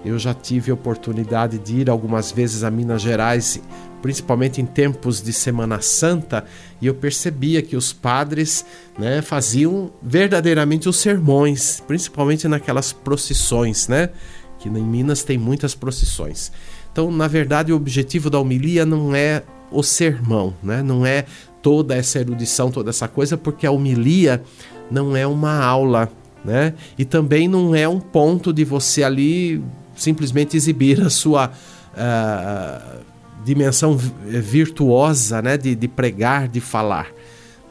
Eu 0.03 0.17
já 0.17 0.33
tive 0.33 0.71
a 0.71 0.73
oportunidade 0.73 1.59
de 1.59 1.81
ir 1.81 1.89
algumas 1.89 2.31
vezes 2.31 2.63
a 2.63 2.71
Minas 2.71 3.01
Gerais, 3.01 3.61
principalmente 4.01 4.61
em 4.61 4.65
tempos 4.65 5.21
de 5.21 5.33
Semana 5.33 5.81
Santa, 5.81 6.45
e 6.81 6.87
eu 6.87 6.95
percebia 6.95 7.61
que 7.61 7.75
os 7.75 7.91
padres 7.91 8.65
né, 8.97 9.21
faziam 9.21 9.91
verdadeiramente 10.01 10.87
os 10.87 10.97
sermões, 10.97 11.83
principalmente 11.85 12.47
naquelas 12.47 12.93
procissões, 12.93 13.87
né? 13.89 14.09
Que 14.57 14.69
em 14.69 14.83
Minas 14.83 15.23
tem 15.23 15.37
muitas 15.37 15.75
procissões. 15.75 16.51
Então, 16.91 17.11
na 17.11 17.27
verdade, 17.27 17.71
o 17.71 17.75
objetivo 17.75 18.29
da 18.29 18.39
homilia 18.39 18.85
não 18.85 19.13
é 19.13 19.43
o 19.71 19.83
sermão, 19.83 20.53
né? 20.63 20.81
Não 20.81 21.05
é 21.05 21.25
toda 21.61 21.95
essa 21.95 22.19
erudição, 22.19 22.71
toda 22.71 22.89
essa 22.89 23.07
coisa, 23.07 23.37
porque 23.37 23.67
a 23.67 23.71
homilia 23.71 24.41
não 24.89 25.15
é 25.15 25.27
uma 25.27 25.63
aula, 25.63 26.09
né? 26.43 26.73
E 26.97 27.05
também 27.05 27.47
não 27.47 27.75
é 27.75 27.87
um 27.87 27.99
ponto 27.99 28.51
de 28.53 28.63
você 28.63 29.03
ali 29.03 29.61
simplesmente 29.99 30.55
exibir 30.55 31.01
a 31.01 31.09
sua 31.09 31.51
uh, 31.93 32.99
dimensão 33.43 33.97
virtuosa 33.97 35.41
né, 35.41 35.57
de, 35.57 35.75
de, 35.75 35.87
pregar, 35.87 36.47
de 36.47 36.59
falar. 36.59 37.07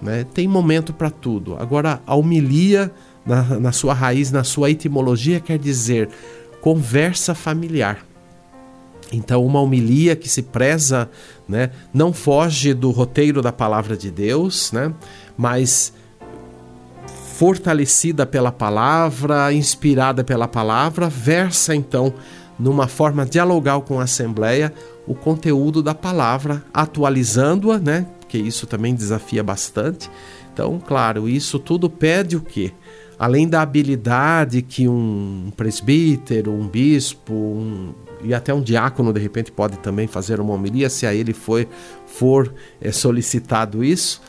Né? 0.00 0.25
Tem 0.32 0.47
momento 0.47 0.92
para 0.92 1.11
tudo. 1.11 1.56
Agora, 1.56 2.00
a 2.06 2.14
homilia, 2.14 2.92
na, 3.26 3.42
na 3.58 3.73
sua 3.73 3.94
raiz, 3.94 4.30
na 4.30 4.44
sua 4.44 4.70
etimologia, 4.70 5.40
quer 5.40 5.58
dizer 5.58 6.08
conversa 6.61 7.35
familiar. 7.35 8.04
Então, 9.12 9.44
uma 9.44 9.61
homilia 9.61 10.14
que 10.14 10.28
se 10.28 10.42
preza, 10.42 11.08
né, 11.49 11.70
não 11.94 12.12
foge 12.12 12.75
do 12.75 12.90
roteiro 12.90 13.40
da 13.40 13.52
palavra 13.52 13.97
de 13.97 14.11
Deus, 14.11 14.70
né, 14.70 14.92
mas 15.37 15.92
fortalecida 17.38 18.26
pela 18.26 18.50
palavra, 18.50 19.52
inspirada 19.52 20.25
pela 20.25 20.49
palavra, 20.49 21.09
versa 21.09 21.73
então 21.73 22.12
numa 22.59 22.88
forma 22.88 23.25
dialogal 23.25 23.80
com 23.80 24.00
a 24.00 24.02
Assembleia 24.02 24.75
o 25.07 25.14
conteúdo 25.14 25.80
da 25.80 25.95
palavra, 25.95 26.64
atualizando-a, 26.75 27.78
né? 27.78 28.09
Porque 28.18 28.37
isso 28.37 28.66
também 28.66 28.92
desafia 28.92 29.45
bastante. 29.45 30.11
Então, 30.52 30.80
claro, 30.85 31.28
isso 31.28 31.61
tudo 31.61 31.88
pede 31.88 32.37
o 32.37 32.40
quê? 32.40 32.73
Além 33.16 33.49
da 33.49 33.62
habilidade 33.62 34.61
que 34.61 34.88
um 34.88 35.52
presbítero, 35.57 36.50
um 36.50 36.66
bispo, 36.66 37.33
um, 37.33 37.95
e 38.21 38.35
até 38.35 38.52
um 38.52 38.61
diácono 38.61 39.12
de 39.12 39.21
repente 39.21 39.52
pode 39.52 39.78
também 39.78 40.09
fazer 40.09 40.40
uma 40.40 40.54
homilia, 40.54 40.90
se 40.90 41.07
a 41.07 41.14
ele 41.14 41.33
for, 41.33 41.64
for 42.04 42.52
é, 42.80 42.90
solicitado 42.90 43.85
isso, 43.85 44.21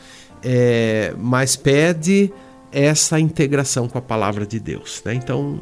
é, 0.44 1.12
mas 1.18 1.56
pede 1.56 2.32
essa 2.72 3.18
integração 3.18 3.88
com 3.88 3.98
a 3.98 4.02
palavra 4.02 4.46
de 4.46 4.60
Deus. 4.60 5.02
Né? 5.04 5.14
Então, 5.14 5.58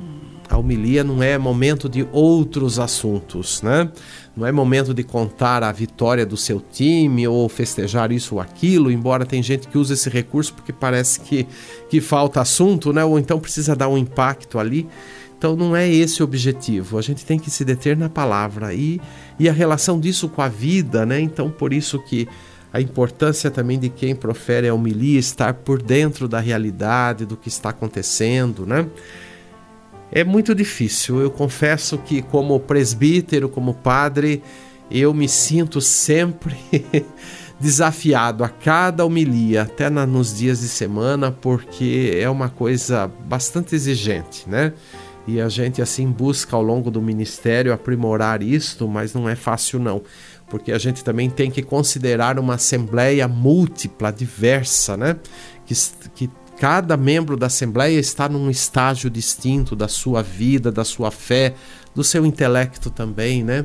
a 0.49 0.57
homilia 0.57 1.05
não 1.05 1.23
é 1.23 1.37
momento 1.37 1.89
de 1.89 2.07
outros 2.11 2.79
assuntos, 2.79 3.61
né? 3.61 3.91
Não 4.35 4.47
é 4.47 4.53
momento 4.53 4.95
de 4.95 5.03
contar 5.03 5.63
a 5.63 5.71
vitória 5.71 6.25
do 6.25 6.37
seu 6.37 6.61
time 6.61 7.27
ou 7.29 7.49
festejar 7.49 8.11
isso 8.13 8.37
ou 8.37 8.41
aquilo, 8.41 8.91
embora 8.91 9.27
tem 9.27 9.43
gente 9.43 9.69
que 9.69 9.77
usa 9.77 9.95
esse 9.95 10.09
recurso 10.09 10.55
porque 10.55 10.73
parece 10.73 11.21
que, 11.21 11.47
que 11.91 12.01
falta 12.01 12.41
assunto, 12.41 12.93
né? 12.93 13.05
Ou 13.05 13.19
então 13.19 13.39
precisa 13.39 13.77
dar 13.77 13.89
um 13.89 13.99
impacto 13.99 14.59
ali. 14.59 14.89
Então 15.37 15.55
não 15.55 15.77
é 15.77 15.89
esse 15.89 16.23
o 16.23 16.25
objetivo. 16.25 16.99
A 16.99 17.03
gente 17.03 17.27
tem 17.27 17.39
que 17.39 17.51
se 17.51 17.65
deter 17.65 17.97
na 17.97 18.09
palavra 18.09 18.73
e, 18.73 19.01
e 19.39 19.49
a 19.49 19.53
relação 19.53 20.01
disso 20.01 20.29
com 20.29 20.41
a 20.41 20.49
vida, 20.49 21.05
né? 21.05 21.21
Então 21.21 21.51
por 21.51 21.73
isso 21.73 21.99
que 21.99 22.27
a 22.79 22.81
importância 22.81 23.51
também 23.51 23.79
de 23.79 23.89
quem 23.89 24.15
profere 24.15 24.69
a 24.69 24.75
homilia 24.75 25.19
estar 25.19 25.53
por 25.53 25.83
dentro 25.83 26.29
da 26.29 26.39
realidade, 26.39 27.27
do 27.27 27.37
que 27.37 27.49
está 27.49 27.71
acontecendo, 27.71 28.65
né? 28.65 28.87
É 30.11 30.25
muito 30.25 30.55
difícil. 30.55 31.21
Eu 31.21 31.31
confesso 31.31 31.99
que, 31.99 32.23
como 32.23 32.59
presbítero, 32.61 33.49
como 33.49 33.75
padre, 33.75 34.43
eu 34.91 35.13
me 35.13 35.29
sinto 35.29 35.81
sempre 35.81 36.57
desafiado 37.61 38.45
a 38.45 38.49
cada 38.49 39.05
homilia, 39.05 39.63
até 39.63 39.91
na, 39.91 40.07
nos 40.07 40.37
dias 40.37 40.61
de 40.61 40.69
semana, 40.69 41.33
porque 41.33 42.13
é 42.15 42.31
uma 42.31 42.49
coisa 42.49 43.11
bastante 43.27 43.75
exigente, 43.75 44.49
né? 44.49 44.73
e 45.29 45.43
a 45.43 45.49
gente 45.51 45.83
assim 45.83 46.11
busca 46.11 46.57
ao 46.57 46.63
longo 46.63 46.91
do 46.91 47.03
ministério 47.03 47.71
aprimorar 47.71 48.43
isto, 48.43 48.89
mas 48.89 49.13
não 49.13 49.29
é 49.29 49.37
fácil 49.37 49.79
não, 49.79 50.01
porque 50.49 50.73
a 50.73 50.79
gente 50.79 51.05
também 51.05 51.29
tem 51.29 51.51
que 51.51 51.63
considerar 51.63 52.39
uma 52.39 52.55
assembleia 52.55 53.29
múltipla, 53.29 54.11
diversa, 54.11 54.97
né? 54.97 55.17
Que, 55.67 55.75
que 56.15 56.31
cada 56.59 56.97
membro 56.97 57.37
da 57.37 57.47
assembleia 57.47 57.99
está 57.99 58.29
num 58.29 58.51
estágio 58.51 59.11
distinto 59.11 59.77
da 59.77 59.89
sua 59.89 60.23
vida, 60.23 60.73
da 60.73 60.85
sua 60.85 61.11
fé, 61.11 61.55
do 61.95 62.03
seu 62.03 62.25
intelecto 62.25 62.91
também, 62.91 63.45
né? 63.45 63.65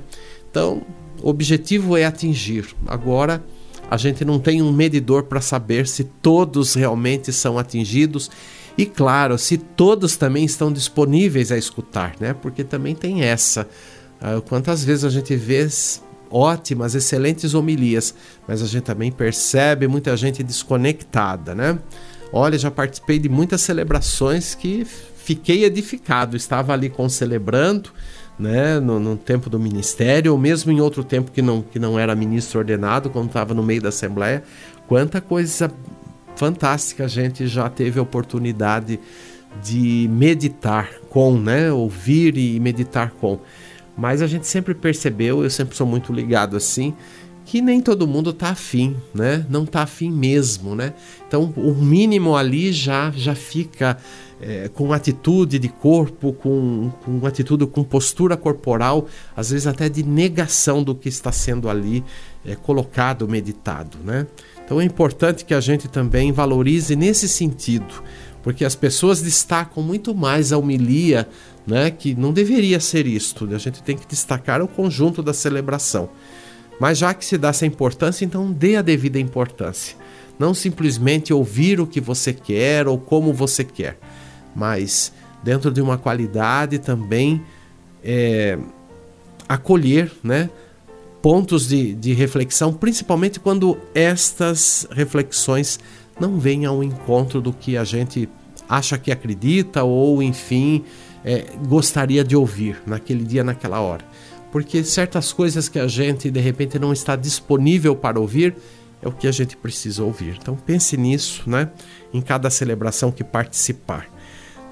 Então, 0.50 0.84
o 1.22 1.30
objetivo 1.30 1.98
é 1.98 2.06
atingir. 2.06 2.68
Agora, 2.86 3.44
a 3.90 3.98
gente 3.98 4.26
não 4.26 4.40
tem 4.40 4.62
um 4.62 4.72
medidor 4.72 5.24
para 5.24 5.42
saber 5.42 5.88
se 5.88 6.04
todos 6.04 6.74
realmente 6.74 7.32
são 7.32 7.58
atingidos 7.58 8.30
e 8.78 8.86
claro, 8.86 9.38
se 9.38 9.58
todos 9.58 10.16
também 10.18 10.46
estão 10.46 10.72
disponíveis 10.72 11.52
a 11.52 11.58
escutar, 11.58 12.16
né? 12.20 12.34
Porque 12.34 12.64
também 12.64 12.96
tem 12.96 13.24
essa. 13.24 13.68
Uh, 14.20 14.42
quantas 14.42 14.84
vezes 14.84 15.06
a 15.06 15.10
gente 15.10 15.36
vê 15.36 15.68
ótimas, 16.34 16.96
excelentes 16.96 17.54
homilias, 17.54 18.16
mas 18.48 18.62
a 18.62 18.66
gente 18.66 18.84
também 18.84 19.12
percebe 19.12 19.88
muita 19.88 20.18
gente 20.18 20.42
desconectada, 20.42 21.54
né? 21.54 21.78
Olha, 22.32 22.58
já 22.58 22.72
participei 22.72 23.20
de 23.20 23.30
muitas 23.30 23.62
celebrações 23.62 24.56
que 24.56 24.84
fiquei 24.86 25.64
edificado, 25.64 26.36
estava 26.36 26.74
ali 26.74 26.90
concelebrando, 26.90 27.92
né, 28.38 28.80
no, 28.80 29.00
no, 29.00 29.16
tempo 29.16 29.48
do 29.50 29.60
ministério, 29.60 30.32
ou 30.32 30.38
mesmo 30.40 30.72
em 30.72 30.82
outro 30.82 31.04
tempo 31.04 31.32
que 31.32 31.42
não, 31.42 31.62
que 31.62 31.78
não 31.78 32.00
era 32.00 32.16
ministro 32.16 32.60
ordenado, 32.60 33.12
quando 33.12 33.28
estava 33.28 33.54
no 33.54 33.62
meio 33.62 33.82
da 33.82 33.90
Assembleia. 33.90 34.44
Quanta 34.88 35.22
coisa 35.22 35.72
fantástica 36.36 37.06
a 37.06 37.08
gente 37.08 37.46
já 37.46 37.70
teve 37.70 38.00
a 38.00 38.02
oportunidade 38.02 39.00
de 39.62 40.10
meditar 40.12 40.90
com, 41.10 41.38
né? 41.38 41.72
Ouvir 41.72 42.36
e 42.38 42.60
meditar 42.60 43.12
com. 43.12 43.40
Mas 43.98 44.22
a 44.22 44.28
gente 44.28 44.48
sempre 44.48 44.74
percebeu, 44.74 45.44
eu 45.44 45.50
sempre 45.50 45.76
sou 45.76 45.86
muito 45.86 46.12
ligado 46.12 46.58
assim, 46.58 46.94
que 47.46 47.62
nem 47.62 47.82
todo 47.82 48.08
mundo 48.08 48.30
está 48.30 48.50
afim, 48.50 48.96
né? 49.14 49.46
Não 49.50 49.64
está 49.64 49.84
afim 49.84 50.10
mesmo, 50.10 50.76
né? 50.76 50.94
Então 51.28 51.54
o 51.58 51.74
mínimo 51.74 52.36
ali 52.36 52.72
já 52.72 53.12
já 53.12 53.36
fica 53.36 53.98
é, 54.42 54.70
com 54.70 54.92
atitude 54.92 55.60
de 55.60 55.70
corpo, 55.70 56.34
com, 56.34 56.92
com 57.04 57.26
atitude, 57.26 57.66
com 57.68 57.84
postura 57.84 58.36
corporal, 58.36 59.08
às 59.36 59.52
vezes 59.52 59.68
até 59.68 59.88
de 59.88 60.04
negação 60.04 60.84
do 60.84 60.94
que 60.96 61.10
está 61.10 61.32
sendo 61.32 61.70
ali 61.70 62.04
é, 62.46 62.56
colocado, 62.56 63.28
meditado, 63.28 63.98
né? 64.04 64.28
Então 64.66 64.80
é 64.80 64.84
importante 64.84 65.44
que 65.44 65.54
a 65.54 65.60
gente 65.60 65.88
também 65.88 66.32
valorize 66.32 66.96
nesse 66.96 67.28
sentido, 67.28 68.04
porque 68.44 68.66
as 68.66 68.76
pessoas 68.76 69.22
destacam 69.22 69.82
muito 69.82 70.14
mais 70.14 70.52
a 70.52 70.58
homilia, 70.58 71.28
né, 71.66 71.90
que 71.90 72.14
não 72.14 72.34
deveria 72.34 72.80
ser 72.80 73.08
isto. 73.08 73.50
A 73.56 73.58
gente 73.58 73.82
tem 73.82 73.98
que 73.98 74.06
destacar 74.06 74.62
o 74.62 74.68
conjunto 74.68 75.24
da 75.24 75.34
celebração. 75.34 76.10
Mas 76.80 76.98
já 76.98 77.14
que 77.14 77.24
se 77.24 77.38
dá 77.38 77.50
essa 77.50 77.66
importância, 77.66 78.26
então 78.26 78.52
dê 78.52 78.76
a 78.76 78.82
devida 78.82 79.18
importância. 79.18 79.96
Não 80.38 80.54
simplesmente 80.54 81.34
ouvir 81.34 81.80
o 81.80 81.88
que 81.88 82.02
você 82.02 82.34
quer 82.34 82.88
ou 82.88 82.98
como 82.98 83.32
você 83.32 83.64
quer, 83.64 83.98
mas 84.54 85.14
dentro 85.42 85.72
de 85.72 85.82
uma 85.82 85.98
qualidade 85.98 86.80
também 86.80 87.42
é, 88.04 88.58
acolher, 89.48 90.12
né? 90.24 90.50
pontos 91.24 91.70
de, 91.70 91.94
de 91.94 92.12
reflexão, 92.12 92.74
principalmente 92.74 93.40
quando 93.40 93.78
estas 93.96 94.86
reflexões 94.92 95.80
não 96.20 96.40
vêm 96.40 96.66
ao 96.66 96.84
encontro 96.84 97.42
do 97.42 97.52
que 97.52 97.78
a 97.78 97.84
gente 97.84 98.30
acha 98.68 98.98
que 98.98 99.12
acredita 99.12 99.84
ou, 99.84 100.22
enfim, 100.22 100.84
é, 101.24 101.46
gostaria 101.68 102.24
de 102.24 102.36
ouvir 102.36 102.82
naquele 102.86 103.24
dia, 103.24 103.44
naquela 103.44 103.80
hora. 103.80 104.06
Porque 104.52 104.84
certas 104.84 105.34
coisas 105.34 105.68
que 105.68 105.80
a 105.80 105.88
gente 105.88 106.30
de 106.30 106.40
repente 106.40 106.78
não 106.78 106.94
está 106.94 107.16
disponível 107.16 107.96
para 107.96 108.20
ouvir 108.20 108.56
é 109.02 109.08
o 109.08 109.12
que 109.12 109.28
a 109.28 109.32
gente 109.32 109.58
precisa 109.58 110.04
ouvir. 110.04 110.38
Então 110.40 110.56
pense 110.56 110.96
nisso, 110.96 111.50
né? 111.50 111.70
Em 112.14 112.22
cada 112.22 112.50
celebração 112.50 113.12
que 113.12 113.24
participar. 113.24 114.08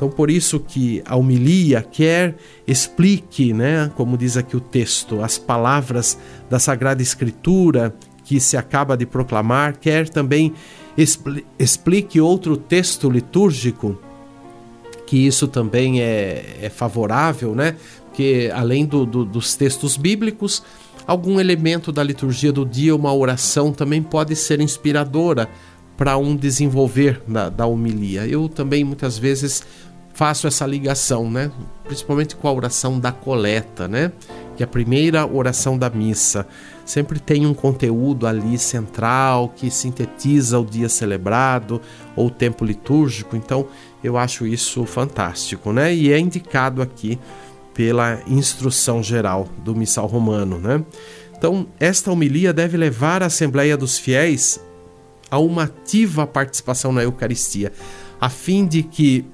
Então, 0.01 0.09
por 0.09 0.31
isso 0.31 0.59
que 0.59 1.03
a 1.05 1.15
homilia 1.15 1.83
quer 1.83 2.35
explique, 2.65 3.53
né, 3.53 3.91
como 3.95 4.17
diz 4.17 4.35
aqui 4.35 4.57
o 4.57 4.59
texto, 4.59 5.21
as 5.21 5.37
palavras 5.37 6.17
da 6.49 6.57
Sagrada 6.57 7.03
Escritura 7.03 7.93
que 8.23 8.39
se 8.39 8.57
acaba 8.57 8.97
de 8.97 9.05
proclamar, 9.05 9.77
quer 9.77 10.09
também 10.09 10.55
explique 10.97 12.19
outro 12.19 12.57
texto 12.57 13.09
litúrgico, 13.09 13.97
que 15.05 15.25
isso 15.25 15.47
também 15.47 16.01
é, 16.01 16.57
é 16.61 16.69
favorável, 16.69 17.55
né? 17.55 17.75
Porque 18.05 18.51
além 18.53 18.85
do, 18.85 19.05
do, 19.05 19.25
dos 19.25 19.55
textos 19.55 19.95
bíblicos, 19.97 20.63
algum 21.07 21.39
elemento 21.39 21.91
da 21.91 22.03
liturgia 22.03 22.51
do 22.51 22.65
dia, 22.65 22.95
uma 22.95 23.13
oração 23.13 23.71
também 23.71 24.01
pode 24.01 24.35
ser 24.35 24.59
inspiradora 24.59 25.49
para 25.97 26.17
um 26.17 26.35
desenvolver 26.35 27.21
da, 27.27 27.49
da 27.49 27.65
homilia. 27.65 28.25
Eu 28.25 28.49
também 28.49 28.83
muitas 28.83 29.17
vezes 29.17 29.63
faço 30.13 30.47
essa 30.47 30.65
ligação, 30.65 31.29
né? 31.29 31.51
Principalmente 31.85 32.35
com 32.35 32.47
a 32.47 32.53
oração 32.53 32.99
da 32.99 33.11
coleta, 33.11 33.87
né? 33.87 34.11
É 34.61 34.63
a 34.63 34.67
primeira 34.67 35.25
oração 35.25 35.77
da 35.77 35.89
missa. 35.89 36.45
Sempre 36.85 37.19
tem 37.19 37.45
um 37.45 37.53
conteúdo 37.53 38.27
ali 38.27 38.57
central 38.57 39.49
que 39.55 39.71
sintetiza 39.71 40.59
o 40.59 40.65
dia 40.65 40.87
celebrado 40.87 41.81
ou 42.15 42.27
o 42.27 42.31
tempo 42.31 42.63
litúrgico. 42.63 43.35
Então, 43.35 43.67
eu 44.03 44.17
acho 44.17 44.45
isso 44.45 44.85
fantástico, 44.85 45.71
né? 45.73 45.93
E 45.93 46.11
é 46.11 46.19
indicado 46.19 46.81
aqui 46.81 47.17
pela 47.73 48.21
instrução 48.27 49.01
geral 49.01 49.47
do 49.63 49.75
missal 49.75 50.05
romano, 50.05 50.59
né? 50.59 50.83
Então, 51.35 51.65
esta 51.79 52.11
homilia 52.11 52.53
deve 52.53 52.77
levar 52.77 53.23
a 53.23 53.27
Assembleia 53.27 53.75
dos 53.75 53.97
Fiéis 53.97 54.59
a 55.31 55.39
uma 55.39 55.63
ativa 55.63 56.27
participação 56.27 56.91
na 56.91 57.01
Eucaristia, 57.01 57.71
a 58.19 58.29
fim 58.29 58.67
de 58.67 58.83
que 58.83 59.25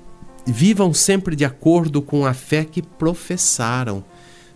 vivam 0.46 0.94
sempre 0.94 1.36
de 1.36 1.44
acordo 1.44 2.02
com 2.02 2.26
a 2.26 2.34
fé 2.34 2.64
que 2.64 2.82
professaram. 2.82 4.06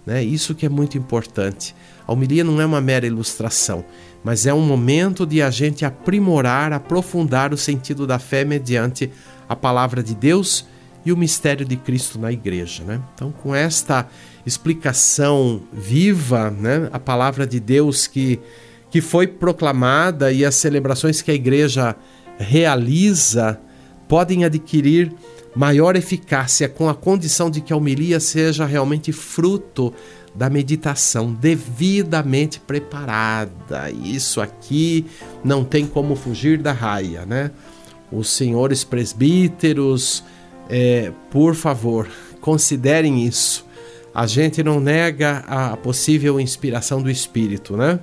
Né? 0.06 0.24
Isso 0.24 0.56
que 0.56 0.66
é 0.66 0.70
muito 0.70 0.98
importante. 0.98 1.76
A 2.08 2.12
homilia 2.12 2.44
não 2.44 2.60
é 2.60 2.66
uma 2.66 2.82
mera 2.82 3.06
ilustração, 3.06 3.86
mas 4.24 4.46
é 4.46 4.54
um 4.54 4.62
momento 4.62 5.26
de 5.26 5.42
a 5.42 5.50
gente 5.50 5.86
aprimorar, 5.86 6.74
aprofundar 6.74 7.54
o 7.54 7.58
sentido 7.58 8.06
da 8.06 8.20
fé 8.20 8.44
mediante 8.44 9.10
a 9.48 9.56
palavra 9.56 10.04
de 10.04 10.16
Deus 10.16 10.66
e 11.06 11.12
o 11.12 11.18
mistério 11.18 11.66
de 11.66 11.76
Cristo 11.76 12.20
na 12.20 12.32
igreja. 12.32 12.84
Né? 12.84 13.02
Então, 13.14 13.32
com 13.32 13.56
esta 13.56 14.08
explicação 14.46 15.62
viva, 15.72 16.52
né, 16.52 16.90
a 16.92 17.00
palavra 17.00 17.46
de 17.46 17.60
Deus 17.60 18.08
que, 18.08 18.40
que 18.90 19.02
foi 19.02 19.28
proclamada 19.28 20.32
e 20.32 20.46
as 20.46 20.56
celebrações 20.56 21.22
que 21.22 21.32
a 21.32 21.34
igreja 21.34 21.96
realiza 22.38 23.60
podem 24.08 24.44
adquirir 24.44 25.14
maior 25.56 25.96
eficácia 25.96 26.70
com 26.70 26.88
a 26.88 26.94
condição 26.94 27.50
de 27.50 27.62
que 27.62 27.74
a 27.74 27.78
homilia 27.78 28.20
seja 28.20 28.66
realmente 28.66 29.12
fruto 29.12 29.94
da 30.34 30.50
meditação 30.50 31.34
devidamente 31.34 32.60
preparada. 32.60 33.92
Isso 33.92 34.40
aqui 34.40 35.06
não 35.44 35.64
tem 35.64 35.86
como 35.86 36.16
fugir 36.16 36.58
da 36.58 36.72
raia, 36.72 37.26
né? 37.26 37.52
Os 38.12 38.30
senhores 38.30 38.84
presbíteros, 38.84 40.24
é, 40.70 41.12
por 41.30 41.54
favor, 41.54 42.08
considerem 42.40 43.26
isso. 43.26 43.66
A 44.14 44.26
gente 44.26 44.64
não 44.64 44.80
nega 44.80 45.44
a 45.48 45.78
possível 45.78 46.40
inspiração 46.40 47.02
do 47.02 47.10
Espírito, 47.10 47.76
né? 47.76 48.00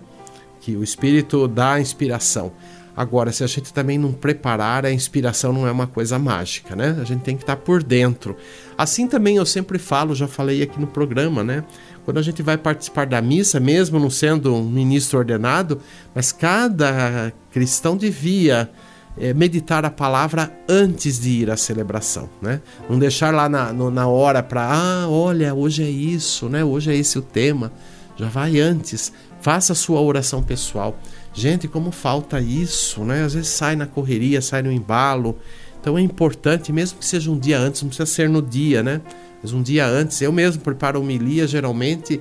Que 0.60 0.76
o 0.76 0.82
Espírito 0.82 1.48
dá 1.48 1.80
inspiração. 1.80 2.52
Agora, 2.98 3.30
se 3.30 3.44
a 3.44 3.46
gente 3.46 3.72
também 3.72 3.96
não 3.96 4.12
preparar, 4.12 4.84
a 4.84 4.90
inspiração 4.90 5.52
não 5.52 5.68
é 5.68 5.70
uma 5.70 5.86
coisa 5.86 6.18
mágica, 6.18 6.74
né? 6.74 6.98
A 7.00 7.04
gente 7.04 7.20
tem 7.20 7.36
que 7.36 7.44
estar 7.44 7.54
por 7.54 7.80
dentro. 7.80 8.36
Assim 8.76 9.06
também 9.06 9.36
eu 9.36 9.46
sempre 9.46 9.78
falo, 9.78 10.16
já 10.16 10.26
falei 10.26 10.64
aqui 10.64 10.80
no 10.80 10.86
programa, 10.88 11.44
né? 11.44 11.62
Quando 12.04 12.18
a 12.18 12.22
gente 12.22 12.42
vai 12.42 12.58
participar 12.58 13.06
da 13.06 13.22
missa, 13.22 13.60
mesmo 13.60 14.00
não 14.00 14.10
sendo 14.10 14.52
um 14.52 14.64
ministro 14.64 15.16
ordenado, 15.16 15.80
mas 16.12 16.32
cada 16.32 17.32
cristão 17.52 17.96
devia 17.96 18.68
é, 19.16 19.32
meditar 19.32 19.84
a 19.84 19.90
palavra 19.90 20.52
antes 20.68 21.20
de 21.20 21.30
ir 21.42 21.52
à 21.52 21.56
celebração, 21.56 22.28
né? 22.42 22.60
Não 22.90 22.98
deixar 22.98 23.32
lá 23.32 23.48
na, 23.48 23.72
no, 23.72 23.92
na 23.92 24.08
hora 24.08 24.42
para, 24.42 24.72
ah, 24.72 25.08
olha, 25.08 25.54
hoje 25.54 25.84
é 25.84 25.88
isso, 25.88 26.48
né? 26.48 26.64
Hoje 26.64 26.90
é 26.90 26.96
esse 26.96 27.16
o 27.16 27.22
tema. 27.22 27.70
Já 28.16 28.26
vai 28.26 28.58
antes, 28.58 29.12
faça 29.40 29.72
a 29.72 29.76
sua 29.76 30.00
oração 30.00 30.42
pessoal. 30.42 30.98
Gente, 31.38 31.68
como 31.68 31.92
falta 31.92 32.40
isso, 32.40 33.04
né? 33.04 33.22
Às 33.22 33.34
vezes 33.34 33.48
sai 33.50 33.76
na 33.76 33.86
correria, 33.86 34.42
sai 34.42 34.62
no 34.62 34.72
embalo. 34.72 35.38
Então 35.80 35.96
é 35.96 36.00
importante, 36.00 36.72
mesmo 36.72 36.98
que 36.98 37.04
seja 37.06 37.30
um 37.30 37.38
dia 37.38 37.58
antes, 37.58 37.82
não 37.82 37.88
precisa 37.88 38.06
ser 38.06 38.28
no 38.28 38.42
dia, 38.42 38.82
né? 38.82 39.00
Mas 39.40 39.52
um 39.52 39.62
dia 39.62 39.86
antes. 39.86 40.20
Eu 40.20 40.32
mesmo 40.32 40.62
preparo 40.62 41.00
homilia 41.00 41.46
geralmente 41.46 42.20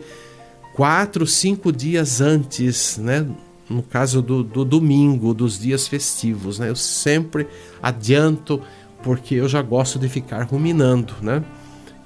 quatro, 0.75 1.25
cinco 1.25 1.71
dias 1.71 2.21
antes, 2.21 2.97
né? 2.97 3.25
No 3.67 3.81
caso 3.81 4.21
do, 4.21 4.43
do 4.43 4.63
domingo, 4.63 5.33
dos 5.33 5.59
dias 5.59 5.87
festivos, 5.87 6.59
né? 6.59 6.69
Eu 6.69 6.75
sempre 6.75 7.47
adianto 7.81 8.61
porque 9.01 9.35
eu 9.35 9.49
já 9.49 9.61
gosto 9.61 9.97
de 9.97 10.07
ficar 10.07 10.43
ruminando, 10.43 11.15
né? 11.21 11.43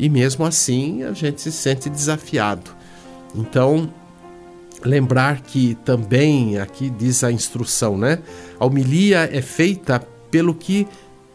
e 0.02 0.10
mesmo 0.10 0.43
assim 0.43 1.04
a 1.04 1.13
gente 1.13 1.39
se 1.39 1.52
sente 1.52 1.88
desafiado. 1.88 2.71
Então, 3.36 3.88
lembrar 4.83 5.41
que 5.41 5.75
também 5.85 6.59
aqui 6.59 6.89
diz 6.89 7.23
a 7.23 7.31
instrução, 7.31 7.97
né? 7.97 8.19
A 8.59 8.65
homilia 8.65 9.29
é 9.31 9.41
feita 9.41 9.99
pelo 10.29 10.53
que 10.53 10.87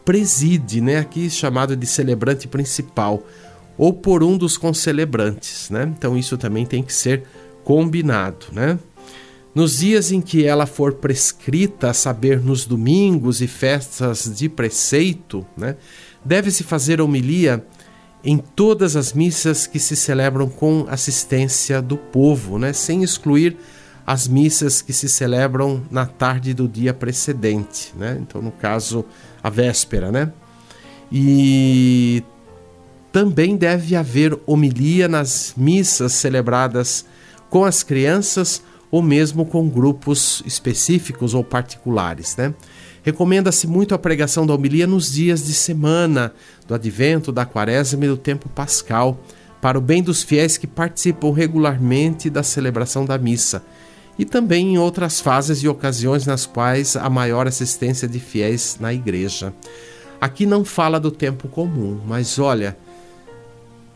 preside, 0.03 0.81
né? 0.81 0.97
Aqui 0.97 1.29
chamado 1.29 1.75
de 1.75 1.85
celebrante 1.85 2.47
principal 2.47 3.23
ou 3.77 3.93
por 3.93 4.23
um 4.23 4.37
dos 4.37 4.57
concelebrantes, 4.57 5.69
né? 5.69 5.91
Então 5.97 6.17
isso 6.17 6.37
também 6.37 6.65
tem 6.65 6.81
que 6.81 6.93
ser 6.93 7.23
combinado, 7.63 8.47
né? 8.51 8.79
Nos 9.57 9.79
dias 9.79 10.11
em 10.11 10.21
que 10.21 10.45
ela 10.45 10.67
for 10.67 10.93
prescrita, 10.93 11.89
a 11.89 11.93
saber, 11.93 12.39
nos 12.39 12.63
domingos 12.63 13.41
e 13.41 13.47
festas 13.47 14.31
de 14.35 14.47
preceito, 14.47 15.43
né, 15.57 15.75
deve-se 16.23 16.63
fazer 16.63 17.01
homilia 17.01 17.65
em 18.23 18.37
todas 18.37 18.95
as 18.95 19.13
missas 19.13 19.67
que 19.67 19.79
se 19.79 19.95
celebram 19.95 20.49
com 20.49 20.85
assistência 20.89 21.81
do 21.81 21.97
povo, 21.97 22.57
né, 22.57 22.73
sem 22.73 23.03
excluir 23.03 23.57
as 24.05 24.25
missas 24.25 24.81
que 24.81 24.93
se 24.93 25.09
celebram 25.09 25.83
na 25.91 26.05
tarde 26.05 26.53
do 26.53 26.65
dia 26.65 26.93
precedente, 26.93 27.93
né? 27.93 28.17
Então, 28.21 28.41
no 28.41 28.51
caso, 28.51 29.03
a 29.43 29.49
véspera, 29.49 30.13
né? 30.13 30.31
E 31.11 32.23
também 33.11 33.57
deve 33.57 33.97
haver 33.97 34.39
homilia 34.45 35.09
nas 35.09 35.53
missas 35.57 36.13
celebradas 36.13 37.05
com 37.49 37.65
as 37.65 37.83
crianças 37.83 38.63
ou 38.89 39.01
mesmo 39.01 39.45
com 39.45 39.67
grupos 39.67 40.41
específicos 40.45 41.33
ou 41.33 41.43
particulares, 41.43 42.37
né? 42.37 42.53
Recomenda-se 43.07 43.67
muito 43.67 43.95
a 43.95 43.97
pregação 43.97 44.45
da 44.45 44.53
homilia 44.53 44.85
nos 44.85 45.13
dias 45.13 45.45
de 45.45 45.53
semana, 45.53 46.33
do 46.67 46.75
advento, 46.75 47.31
da 47.31 47.45
quaresma 47.45 48.03
e 48.03 48.09
do 48.09 48.17
tempo 48.17 48.49
pascal, 48.49 49.17
para 49.61 49.77
o 49.77 49.81
bem 49.81 50.03
dos 50.03 50.23
fiéis 50.23 50.57
que 50.57 50.67
participam 50.67 51.31
regularmente 51.31 52.29
da 52.29 52.43
celebração 52.43 53.05
da 53.05 53.17
missa, 53.17 53.63
e 54.19 54.25
também 54.25 54.73
em 54.73 54.77
outras 54.77 55.21
fases 55.21 55.63
e 55.63 55.69
ocasiões 55.69 56.25
nas 56.25 56.45
quais 56.45 56.97
há 56.97 57.09
maior 57.09 57.47
assistência 57.47 58.09
de 58.09 58.19
fiéis 58.19 58.75
na 58.77 58.93
igreja. 58.93 59.53
Aqui 60.19 60.45
não 60.45 60.65
fala 60.65 60.99
do 60.99 61.09
tempo 61.09 61.47
comum, 61.47 62.01
mas 62.05 62.37
olha, 62.37 62.77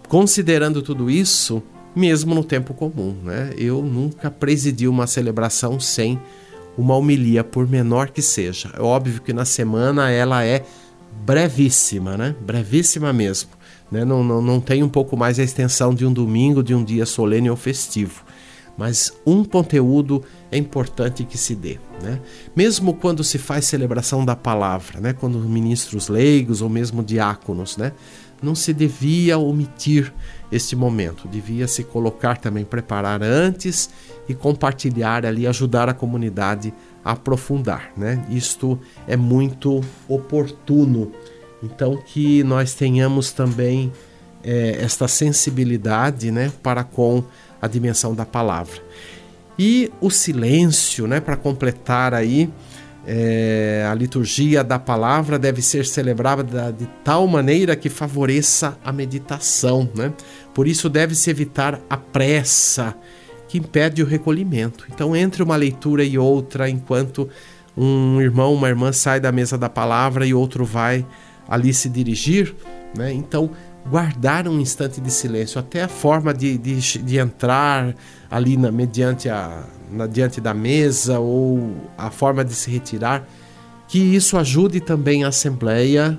considerando 0.08 0.82
tudo 0.82 1.12
isso, 1.12 1.62
mesmo 1.94 2.34
no 2.34 2.46
tempo 2.46 2.74
comum. 2.74 3.14
Né? 3.22 3.54
Eu 3.58 3.82
nunca 3.82 4.32
presidi 4.32 4.88
uma 4.88 5.06
celebração 5.06 5.82
sem 5.82 6.18
uma 6.78 6.96
homilia, 6.96 7.44
por 7.44 7.68
menor 7.68 8.10
que 8.10 8.22
seja. 8.22 8.72
É 8.78 8.82
óbvio 8.82 9.22
que 9.22 9.34
na 9.34 9.46
semana 9.46 10.10
ela 10.10 10.44
é 10.44 10.64
brevíssima, 11.24 12.18
né? 12.18 12.36
brevíssima 12.42 13.12
mesmo. 13.12 13.50
Né? 13.92 14.06
Não, 14.06 14.24
não, 14.24 14.42
não 14.42 14.60
tem 14.60 14.82
um 14.82 14.90
pouco 14.90 15.18
mais 15.18 15.38
a 15.40 15.44
extensão 15.44 15.94
de 15.94 16.06
um 16.06 16.14
domingo, 16.14 16.64
de 16.64 16.74
um 16.74 16.84
dia 16.84 17.06
solene 17.06 17.50
ou 17.50 17.58
festivo. 17.58 18.24
Mas 18.78 19.14
um 19.26 19.44
conteúdo 19.44 20.24
é 20.50 20.58
importante 20.58 21.24
que 21.26 21.38
se 21.38 21.56
dê. 21.56 21.78
Né? 22.02 22.20
Mesmo 22.56 22.94
quando 22.94 23.24
se 23.24 23.38
faz 23.38 23.66
celebração 23.66 24.24
da 24.24 24.36
palavra, 24.36 25.00
né? 25.00 25.14
quando 25.14 25.38
ministros 25.40 26.08
leigos 26.08 26.62
ou 26.62 26.70
mesmo 26.70 27.04
diáconos, 27.04 27.78
né? 27.78 27.92
Não 28.42 28.56
se 28.56 28.74
devia 28.74 29.38
omitir 29.38 30.14
este 30.52 30.76
momento, 30.76 31.28
devia 31.28 31.68
se 31.68 31.84
colocar 31.84 32.38
também, 32.38 32.66
preparar 32.66 33.22
antes 33.22 33.90
e 34.28 34.34
compartilhar 34.34 35.26
ali, 35.26 35.48
ajudar 35.48 35.88
a 35.88 35.94
comunidade 35.94 36.74
a 37.04 37.12
aprofundar, 37.12 37.92
né? 37.96 38.26
Isto 38.30 38.80
é 39.08 39.16
muito 39.16 39.82
oportuno. 40.08 41.12
Então 41.64 41.98
que 41.98 42.44
nós 42.44 42.74
tenhamos 42.74 43.32
também 43.32 43.92
é, 44.44 44.78
esta 44.82 45.08
sensibilidade, 45.08 46.32
né, 46.32 46.52
para 46.64 46.84
com 46.84 47.24
a 47.62 47.68
dimensão 47.68 48.16
da 48.16 48.26
palavra. 48.26 48.82
E 49.58 49.92
o 50.02 50.10
silêncio, 50.10 51.06
né, 51.08 51.20
para 51.20 51.38
completar 51.38 52.14
aí 52.14 52.50
é, 53.06 53.88
a 53.90 53.94
liturgia 53.94 54.64
da 54.64 54.78
palavra 54.78 55.40
deve 55.40 55.62
ser 55.62 55.86
celebrada 55.86 56.72
de 56.72 56.86
tal 57.04 57.26
maneira 57.28 57.76
que 57.76 57.90
favoreça 57.90 58.78
a 58.84 58.92
meditação, 58.92 59.90
né? 59.96 60.14
Por 60.54 60.68
isso 60.68 60.90
deve-se 60.90 61.30
evitar 61.30 61.80
a 61.90 61.98
pressa 61.98 62.96
que 63.48 63.58
impede 63.58 64.04
o 64.04 64.06
recolhimento. 64.06 64.86
Então, 64.94 65.16
entre 65.16 65.42
uma 65.42 65.56
leitura 65.56 66.04
e 66.04 66.18
outra, 66.18 66.70
enquanto 66.70 67.28
um 67.76 68.22
irmão, 68.22 68.54
uma 68.54 68.70
irmã 68.70 68.92
sai 68.92 69.20
da 69.20 69.32
mesa 69.32 69.58
da 69.58 69.70
palavra 69.70 70.26
e 70.26 70.34
outro 70.34 70.64
vai 70.64 71.06
ali 71.50 71.74
se 71.74 71.90
dirigir, 71.90 72.56
né? 72.96 73.12
Então, 73.12 73.50
guardar 73.90 74.48
um 74.48 74.60
instante 74.60 75.02
de 75.02 75.10
silêncio, 75.10 75.60
até 75.60 75.84
a 75.84 75.88
forma 75.88 76.34
de, 76.34 76.58
de, 76.58 77.00
de 77.00 77.18
entrar 77.18 77.96
ali 78.30 78.56
na, 78.56 78.72
mediante 78.72 79.28
a, 79.28 79.64
na, 79.92 80.08
diante 80.08 80.40
da 80.40 80.54
mesa 80.54 81.20
ou 81.20 81.76
a 81.98 82.10
forma 82.10 82.44
de 82.44 82.54
se 82.54 82.72
retirar, 82.72 83.28
que 83.88 84.00
isso 84.00 84.38
ajude 84.38 84.80
também 84.80 85.24
a 85.24 85.28
Assembleia 85.28 86.18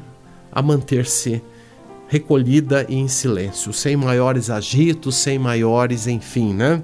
a 0.51 0.61
manter-se 0.61 1.43
recolhida 2.07 2.85
e 2.89 2.97
em 2.97 3.09
silêncio, 3.09 3.73
sem 3.73 3.97
maiores 3.97 4.51
agitos, 4.51 5.17
sem 5.17 5.39
maiores, 5.39 6.07
enfim, 6.07 6.53
né? 6.53 6.83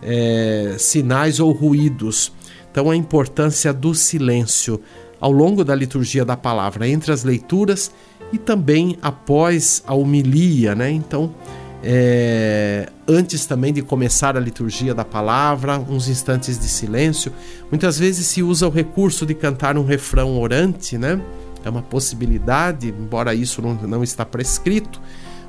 É, 0.00 0.76
sinais 0.78 1.40
ou 1.40 1.50
ruídos. 1.50 2.32
Então, 2.70 2.88
a 2.88 2.94
importância 2.94 3.72
do 3.72 3.92
silêncio 3.94 4.80
ao 5.20 5.32
longo 5.32 5.64
da 5.64 5.74
liturgia 5.74 6.24
da 6.24 6.36
palavra, 6.36 6.88
entre 6.88 7.12
as 7.12 7.24
leituras 7.24 7.90
e 8.32 8.38
também 8.38 8.96
após 9.02 9.82
a 9.86 9.92
homilia, 9.92 10.74
né? 10.74 10.90
Então, 10.90 11.34
é, 11.82 12.88
antes 13.08 13.46
também 13.46 13.72
de 13.72 13.82
começar 13.82 14.36
a 14.36 14.40
liturgia 14.40 14.94
da 14.94 15.04
palavra, 15.04 15.78
uns 15.78 16.08
instantes 16.08 16.58
de 16.58 16.68
silêncio. 16.68 17.32
Muitas 17.70 17.98
vezes 17.98 18.26
se 18.26 18.42
usa 18.42 18.66
o 18.66 18.70
recurso 18.70 19.24
de 19.24 19.34
cantar 19.34 19.78
um 19.78 19.84
refrão 19.84 20.38
orante, 20.38 20.98
né? 20.98 21.20
É 21.64 21.70
uma 21.70 21.82
possibilidade, 21.82 22.88
embora 22.88 23.34
isso 23.34 23.60
não, 23.62 23.74
não 23.74 24.02
está 24.02 24.24
prescrito, 24.24 25.00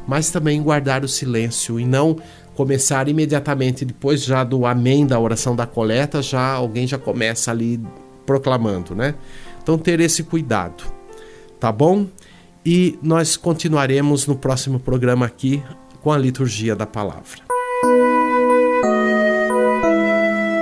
mas 0.08 0.30
também 0.30 0.62
guardar 0.62 1.04
o 1.04 1.08
silêncio 1.08 1.80
e 1.80 1.86
não 1.86 2.18
começar 2.56 3.08
imediatamente 3.08 3.86
depois 3.86 4.24
já 4.24 4.44
do 4.44 4.66
amém 4.66 5.06
da 5.06 5.20
oração 5.20 5.56
da 5.56 5.66
coleta, 5.66 6.22
já 6.22 6.54
alguém 6.54 6.86
já 6.86 6.98
começa 6.98 7.52
ali 7.52 7.80
proclamando, 8.26 8.94
né? 8.96 9.16
Então 9.62 9.78
ter 9.78 10.00
esse 10.00 10.24
cuidado, 10.24 10.84
tá 11.60 11.72
bom? 11.72 12.08
E 12.66 12.98
nós 13.02 13.36
continuaremos 13.38 14.28
no 14.28 14.36
próximo 14.36 14.80
programa 14.80 15.26
aqui 15.26 15.64
com 16.02 16.12
a 16.12 16.18
liturgia 16.18 16.76
da 16.76 16.86
palavra. 16.86 17.42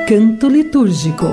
Canto 0.08 0.50
litúrgico. 0.50 1.26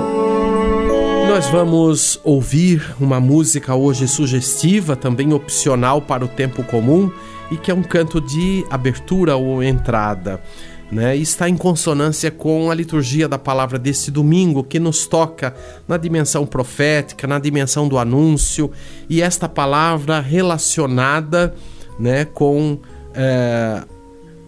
Nós 1.27 1.47
vamos 1.49 2.19
ouvir 2.23 2.95
uma 2.99 3.19
música 3.19 3.75
hoje 3.75 4.07
sugestiva, 4.07 4.95
também 4.95 5.33
opcional 5.33 6.01
para 6.01 6.23
o 6.23 6.27
tempo 6.27 6.63
comum, 6.63 7.11
e 7.51 7.57
que 7.57 7.69
é 7.69 7.73
um 7.73 7.83
canto 7.83 8.21
de 8.21 8.65
abertura 8.69 9.35
ou 9.35 9.61
entrada. 9.61 10.41
Né, 10.89 11.17
está 11.17 11.49
em 11.49 11.57
consonância 11.57 12.31
com 12.31 12.71
a 12.71 12.73
liturgia 12.73 13.27
da 13.27 13.37
palavra 13.37 13.77
deste 13.77 14.09
domingo, 14.09 14.63
que 14.63 14.79
nos 14.79 15.05
toca 15.05 15.53
na 15.85 15.97
dimensão 15.97 16.45
profética, 16.45 17.27
na 17.27 17.39
dimensão 17.39 17.89
do 17.89 17.97
anúncio, 17.97 18.71
e 19.09 19.21
esta 19.21 19.49
palavra 19.49 20.21
relacionada 20.21 21.53
né, 21.99 22.23
com 22.23 22.79
é, 23.13 23.83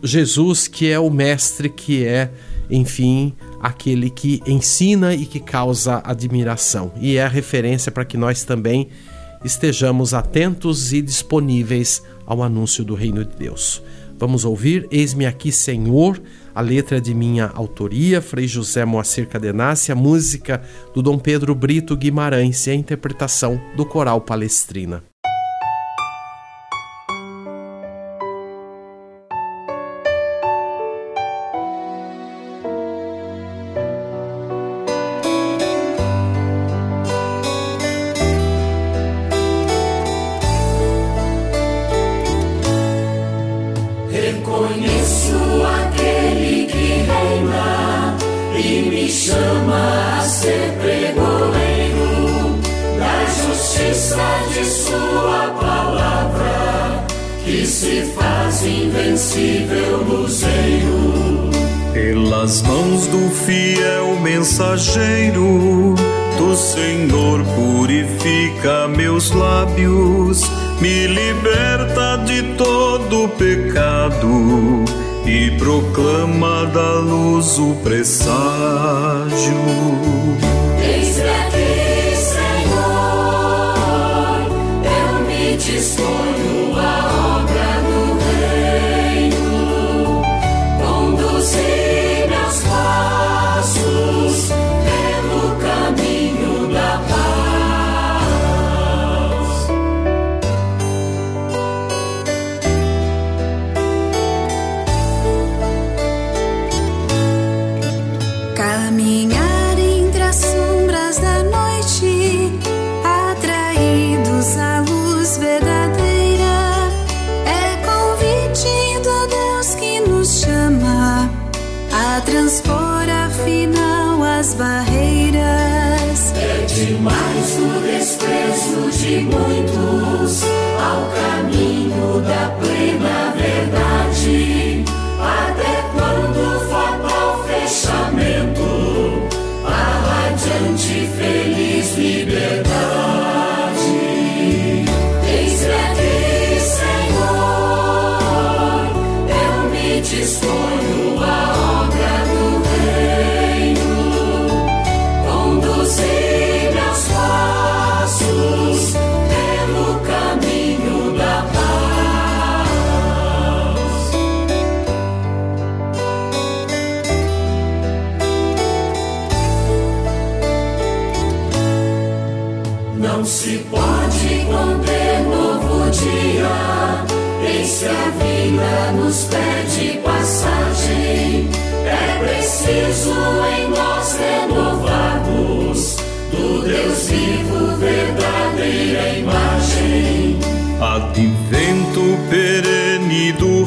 Jesus, 0.03 0.67
que 0.67 0.89
é 0.89 0.99
o 0.99 1.09
mestre, 1.09 1.69
que 1.69 2.05
é, 2.05 2.31
enfim, 2.69 3.33
aquele 3.59 4.09
que 4.09 4.41
ensina 4.45 5.13
e 5.13 5.25
que 5.25 5.39
causa 5.39 6.01
admiração. 6.03 6.91
E 6.99 7.17
é 7.17 7.23
a 7.23 7.27
referência 7.27 7.91
para 7.91 8.05
que 8.05 8.17
nós 8.17 8.43
também 8.43 8.89
estejamos 9.43 10.13
atentos 10.13 10.93
e 10.93 11.01
disponíveis 11.01 12.01
ao 12.25 12.43
anúncio 12.43 12.83
do 12.83 12.95
reino 12.95 13.23
de 13.25 13.35
Deus. 13.35 13.81
Vamos 14.17 14.43
ouvir 14.43 14.85
Eis-me 14.91 15.25
aqui, 15.25 15.49
Senhor, 15.49 16.21
a 16.53 16.59
letra 16.59 16.99
de 16.99 17.13
minha 17.13 17.47
autoria, 17.47 18.21
Frei 18.21 18.47
José 18.47 18.83
Moacir 18.83 19.27
Cadenassi, 19.27 19.93
a 19.93 19.95
música 19.95 20.61
do 20.93 21.01
Dom 21.01 21.17
Pedro 21.17 21.55
Brito 21.55 21.95
Guimarães 21.95 22.67
e 22.67 22.71
a 22.71 22.75
interpretação 22.75 23.59
do 23.77 23.85
Coral 23.85 24.19
Palestrina. 24.19 25.08
Sua 54.63 55.55
palavra, 55.59 57.05
que 57.43 57.65
se 57.65 58.03
faz 58.15 58.65
invencível 58.65 60.03
luzeiro. 60.03 61.49
Pelas 61.93 62.61
mãos 62.61 63.07
do 63.07 63.29
fiel 63.29 64.19
mensageiro 64.21 65.95
do 66.37 66.55
Senhor, 66.55 67.43
purifica 67.55 68.87
meus 68.87 69.31
lábios, 69.31 70.41
me 70.79 71.07
liberta 71.07 72.17
de 72.25 72.43
todo 72.55 73.27
pecado 73.29 74.85
e 75.25 75.51
proclama 75.57 76.65
da 76.65 76.99
luz 76.99 77.57
o 77.57 77.75
presságio. 77.83 78.39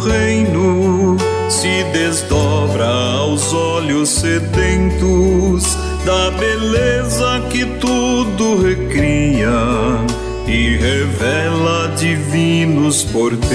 Reino 0.05 1.17
se 1.49 1.85
desdobra 1.93 2.87
aos 2.87 3.53
olhos 3.53 4.09
sedentos 4.09 5.77
da 6.05 6.31
beleza 6.31 7.43
que 7.51 7.65
tudo 7.81 8.63
recria 8.63 9.51
e 10.47 10.77
revela 10.77 11.95
divinos 11.97 13.05
portentos. 13.05 13.53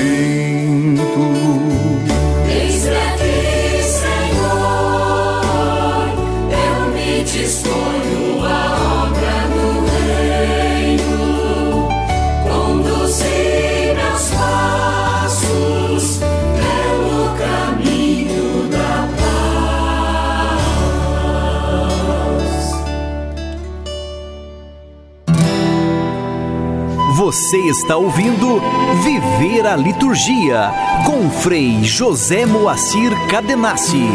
Você 27.28 27.58
está 27.58 27.98
ouvindo 27.98 28.62
Viver 29.04 29.68
a 29.68 29.76
Liturgia 29.76 30.72
com 31.06 31.30
Frei 31.30 31.84
José 31.84 32.46
Moacir 32.46 33.12
Cadenassi. 33.28 34.06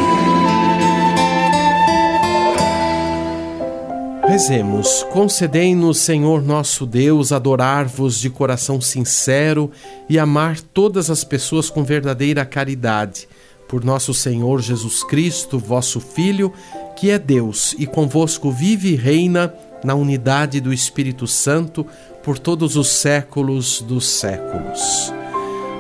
Rezemos, 4.27 5.03
concedei-nos, 5.13 5.99
Senhor 5.99 6.41
nosso 6.41 6.87
Deus, 6.87 7.33
adorar-vos 7.33 8.19
de 8.19 8.31
coração 8.31 8.81
sincero 8.81 9.71
e 10.09 10.19
amar 10.19 10.59
todas 10.59 11.11
as 11.11 11.23
pessoas 11.23 11.69
com 11.69 11.85
verdadeira 11.85 12.47
caridade. 12.47 13.29
Por 13.69 13.85
nosso 13.85 14.15
Senhor 14.15 14.63
Jesus 14.63 15.05
Cristo, 15.05 15.59
vosso 15.59 16.01
Filho, 16.01 16.51
que 16.97 17.11
é 17.11 17.19
Deus 17.19 17.77
e 17.79 17.87
convosco 17.87 18.51
vive 18.51 18.93
e 18.93 18.97
reina 18.97 19.53
na 19.85 19.95
unidade 19.95 20.61
do 20.61 20.73
Espírito 20.73 21.27
Santo 21.27 21.87
por 22.23 22.39
todos 22.39 22.77
os 22.77 22.89
séculos 22.89 23.81
dos 23.83 24.07
séculos. 24.07 25.13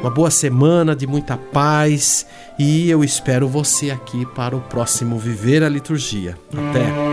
Uma 0.00 0.10
boa 0.10 0.30
semana 0.30 0.96
de 0.96 1.06
muita 1.06 1.36
paz 1.36 2.26
e 2.58 2.90
eu 2.90 3.04
espero 3.04 3.46
você 3.46 3.90
aqui 3.90 4.26
para 4.26 4.56
o 4.56 4.60
próximo 4.60 5.16
Viver 5.18 5.62
a 5.62 5.68
Liturgia. 5.68 6.36
Até! 6.52 7.12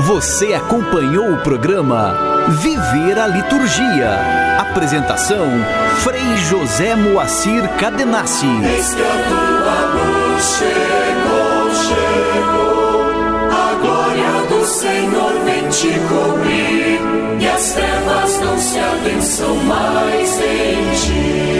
Você 0.00 0.54
acompanhou 0.54 1.34
o 1.34 1.42
programa 1.42 2.46
Viver 2.48 3.18
a 3.18 3.28
Liturgia. 3.28 4.40
Apresentação 4.58 5.46
Frei 5.98 6.36
José 6.48 6.96
Moacir 6.96 7.68
Cadenassi. 7.76 8.46
Eis 8.46 8.94
que 8.94 9.02
a 9.02 9.28
tua 9.28 9.84
luz 9.94 10.42
chegou, 10.58 11.70
chegou. 11.86 13.04
A 13.52 13.74
glória 13.80 14.46
do 14.48 14.66
Senhor 14.66 15.29
te 15.70 15.88
cobrir 16.08 17.00
e 17.40 17.46
as 17.46 17.72
trevas 17.72 18.40
não 18.40 18.58
se 18.58 18.78
abençam 18.78 19.54
mais 19.56 20.40
em 20.40 20.94
ti. 20.94 21.59